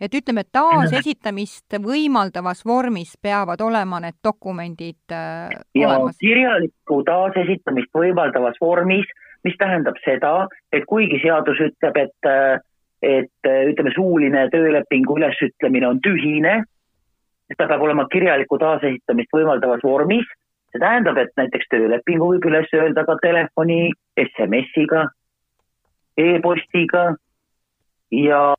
et 0.00 0.14
ütleme, 0.16 0.46
taasesitamist 0.52 1.76
võimaldavas 1.84 2.64
vormis 2.66 3.16
peavad 3.22 3.60
olema 3.60 4.00
need 4.00 4.16
dokumendid 4.24 5.12
äh, 5.12 5.50
ja 5.74 5.88
olemas? 5.88 6.16
kirjalikku 6.22 7.02
taasesitamist 7.04 7.92
võimaldavas 7.94 8.56
vormis, 8.60 9.06
mis 9.44 9.56
tähendab 9.58 9.96
seda, 10.04 10.48
et 10.72 10.84
kuigi 10.88 11.20
seadus 11.22 11.60
ütleb, 11.68 11.96
et 12.06 12.28
äh, 12.28 12.58
et 13.02 13.48
ütleme, 13.48 13.92
suuline 13.94 14.48
töölepingu 14.52 15.16
ülesütlemine 15.16 15.88
on 15.88 16.00
tühine, 16.04 16.64
et 17.50 17.58
ta 17.58 17.66
peab 17.66 17.82
olema 17.82 18.06
kirjalikku 18.12 18.58
taasesitamist 18.58 19.34
võimaldavas 19.34 19.82
vormis. 19.84 20.26
see 20.70 20.78
tähendab, 20.78 21.16
et 21.18 21.32
näiteks 21.36 21.66
töölepingu 21.70 22.28
võib 22.30 22.44
üles 22.46 22.68
öelda 22.78 23.02
ka 23.04 23.16
telefoni, 23.22 23.90
SMS-iga 24.22 25.00
e, 26.14 26.36
e-postiga 26.36 27.16
ja 28.14 28.54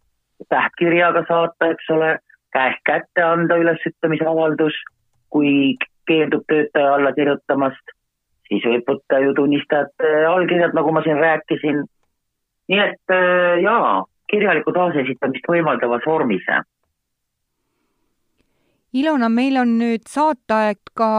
tähtkirjaga 0.51 1.23
saata, 1.29 1.69
eks 1.71 1.87
ole, 1.95 2.17
käest 2.51 2.83
kätte 2.83 3.23
anda 3.23 3.55
ülesütlemise 3.63 4.27
avaldus, 4.27 4.75
kui 5.31 5.77
keeldub 6.09 6.43
töötaja 6.51 6.97
alla 6.97 7.13
kirjutamast, 7.15 7.95
siis 8.49 8.67
võib 8.67 8.91
võtta 8.91 9.21
ju 9.23 9.31
tunnistajate 9.39 10.11
allkirjad, 10.33 10.75
nagu 10.75 10.91
ma 10.91 11.05
siin 11.07 11.23
rääkisin. 11.23 11.83
nii 12.67 12.79
et 12.79 13.15
äh, 13.15 13.63
jaa, 13.63 14.03
kirjalikku 14.31 14.75
taasesitamist 14.75 15.47
võimaldavas 15.47 16.03
vormis 16.05 16.43
Ilona, 18.91 19.29
meil 19.31 19.55
on 19.55 19.77
nüüd 19.79 20.03
saateaeg 20.11 20.79
ka 20.99 21.11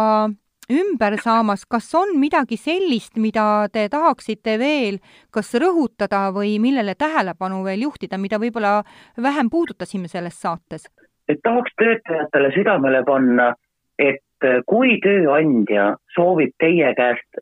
ümber 0.72 1.14
saamas, 1.20 1.62
kas 1.64 1.86
on 1.96 2.18
midagi 2.20 2.58
sellist, 2.60 3.16
mida 3.16 3.66
te 3.72 3.86
tahaksite 3.92 4.58
veel 4.60 4.98
kas 5.32 5.54
rõhutada 5.56 6.26
või 6.36 6.58
millele 6.60 6.92
tähelepanu 7.00 7.62
veel 7.64 7.86
juhtida, 7.86 8.18
mida 8.20 8.36
võib-olla 8.42 8.82
vähem 9.16 9.48
puudutasime 9.50 10.08
selles 10.08 10.36
saates? 10.40 10.84
et 11.30 11.38
tahaks 11.46 11.72
töötajatele 11.78 12.50
südamele 12.52 13.00
panna, 13.06 13.52
et 13.96 14.48
kui 14.68 14.98
tööandja 15.00 15.94
soovib 16.12 16.52
teie 16.60 16.90
käest 16.98 17.40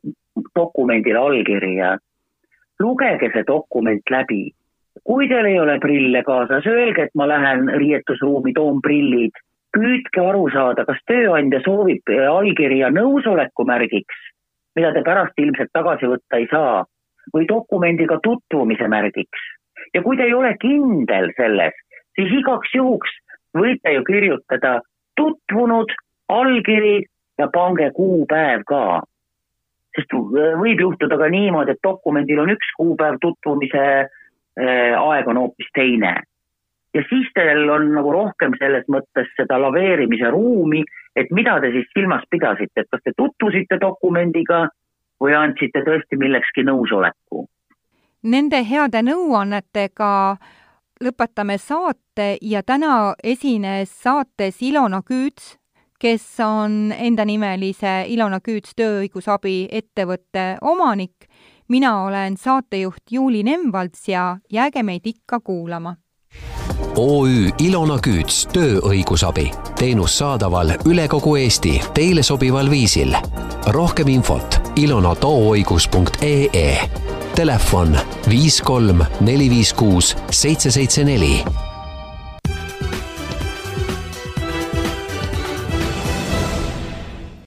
dokumendile 0.55 1.19
allkirja, 1.19 1.95
lugege 2.79 3.31
see 3.33 3.43
dokument 3.47 4.15
läbi. 4.15 4.53
kui 5.03 5.27
teil 5.27 5.45
ei 5.49 5.59
ole 5.59 5.79
prille 5.79 6.23
kaasas, 6.23 6.67
öelge, 6.67 7.09
et 7.09 7.15
ma 7.15 7.27
lähen 7.27 7.67
riietusruumi, 7.81 8.53
toon 8.53 8.79
prillid 8.85 9.35
püüdke 9.75 10.21
aru 10.21 10.47
saada, 10.53 10.85
kas 10.85 10.99
tööandja 11.07 11.61
soovib 11.65 12.11
allkirja 12.11 12.91
nõusoleku 12.93 13.65
märgiks, 13.67 14.17
mida 14.75 14.91
te 14.95 15.03
pärast 15.05 15.39
ilmselt 15.39 15.71
tagasi 15.73 16.09
võtta 16.11 16.39
ei 16.39 16.47
saa, 16.51 16.83
või 17.33 17.47
dokumendiga 17.47 18.19
tutvumise 18.23 18.87
märgiks. 18.87 19.39
ja 19.93 20.01
kui 20.01 20.17
te 20.17 20.23
ei 20.23 20.33
ole 20.33 20.55
kindel 20.61 21.31
selles, 21.37 21.75
siis 22.15 22.31
igaks 22.39 22.73
juhuks 22.75 23.11
võite 23.57 23.93
ju 23.93 24.03
kirjutada 24.07 24.79
tutvunud, 25.15 25.91
allkiri 26.27 27.03
ja 27.39 27.47
pange 27.53 27.91
kuupäev 27.95 28.63
ka. 28.67 29.01
sest 29.95 30.13
võib 30.63 30.79
juhtuda 30.79 31.17
ka 31.17 31.27
niimoodi, 31.27 31.71
et 31.71 31.83
dokumendil 31.83 32.39
on 32.39 32.51
üks 32.53 32.67
kuupäev, 32.77 33.17
tutvumise 33.21 33.83
äh, 33.99 34.93
aeg 34.95 35.27
on 35.27 35.37
hoopis 35.37 35.71
teine. 35.75 36.15
Ja 36.93 37.03
siis 37.09 37.29
teil 37.35 37.69
on 37.69 37.91
nagu 37.95 38.11
rohkem 38.11 38.55
selles 38.59 38.87
mõttes 38.91 39.29
seda 39.37 39.59
laveerimise 39.61 40.31
ruumi, 40.33 40.83
et 41.15 41.31
mida 41.31 41.59
te 41.61 41.71
siis 41.71 41.87
silmas 41.93 42.23
pidasite, 42.29 42.83
et 42.83 42.89
kas 42.91 43.03
te 43.03 43.13
tutvusite 43.17 43.79
dokumendiga 43.81 44.65
või 45.21 45.35
andsite 45.37 45.83
tõesti 45.87 46.19
millekski 46.19 46.65
nõusoleku? 46.67 47.45
Nende 48.23 48.61
heade 48.67 49.01
nõuannetega 49.01 50.11
lõpetame 51.01 51.57
saate 51.57 52.35
ja 52.41 52.61
täna 52.63 53.15
esines 53.23 53.89
saates 54.03 54.61
Ilona 54.61 55.01
Küüts, 55.01 55.55
kes 56.01 56.25
on 56.45 56.91
endanimelise 56.91 58.05
Ilona 58.09 58.41
Küüts 58.41 58.75
tööõigusabi 58.77 59.67
ettevõtte 59.71 60.57
omanik. 60.61 61.27
mina 61.71 62.03
olen 62.03 62.37
saatejuht 62.37 63.11
Juuli 63.11 63.43
Nemvalts 63.43 64.09
ja 64.09 64.37
jääge 64.51 64.83
meid 64.83 65.05
ikka 65.05 65.39
kuulama. 65.39 65.95
OÜ 67.01 67.51
Ilona 67.63 67.95
Küüts 68.03 68.43
tööõigusabi, 68.51 69.45
teenus 69.79 70.17
saadaval 70.19 70.73
üle 70.89 71.07
kogu 71.11 71.37
Eesti 71.39 71.77
teile 71.95 72.23
sobival 72.23 72.69
viisil. 72.69 73.15
rohkem 73.71 74.07
infot 74.07 74.59
ilonatooõigus.ee 74.75 76.67
telefon 77.35 77.97
viis 78.29 78.61
kolm 78.61 79.03
neli 79.21 79.49
viis 79.49 79.73
kuus 79.73 80.15
seitse 80.29 80.71
seitse 80.71 81.03
neli 81.03 81.43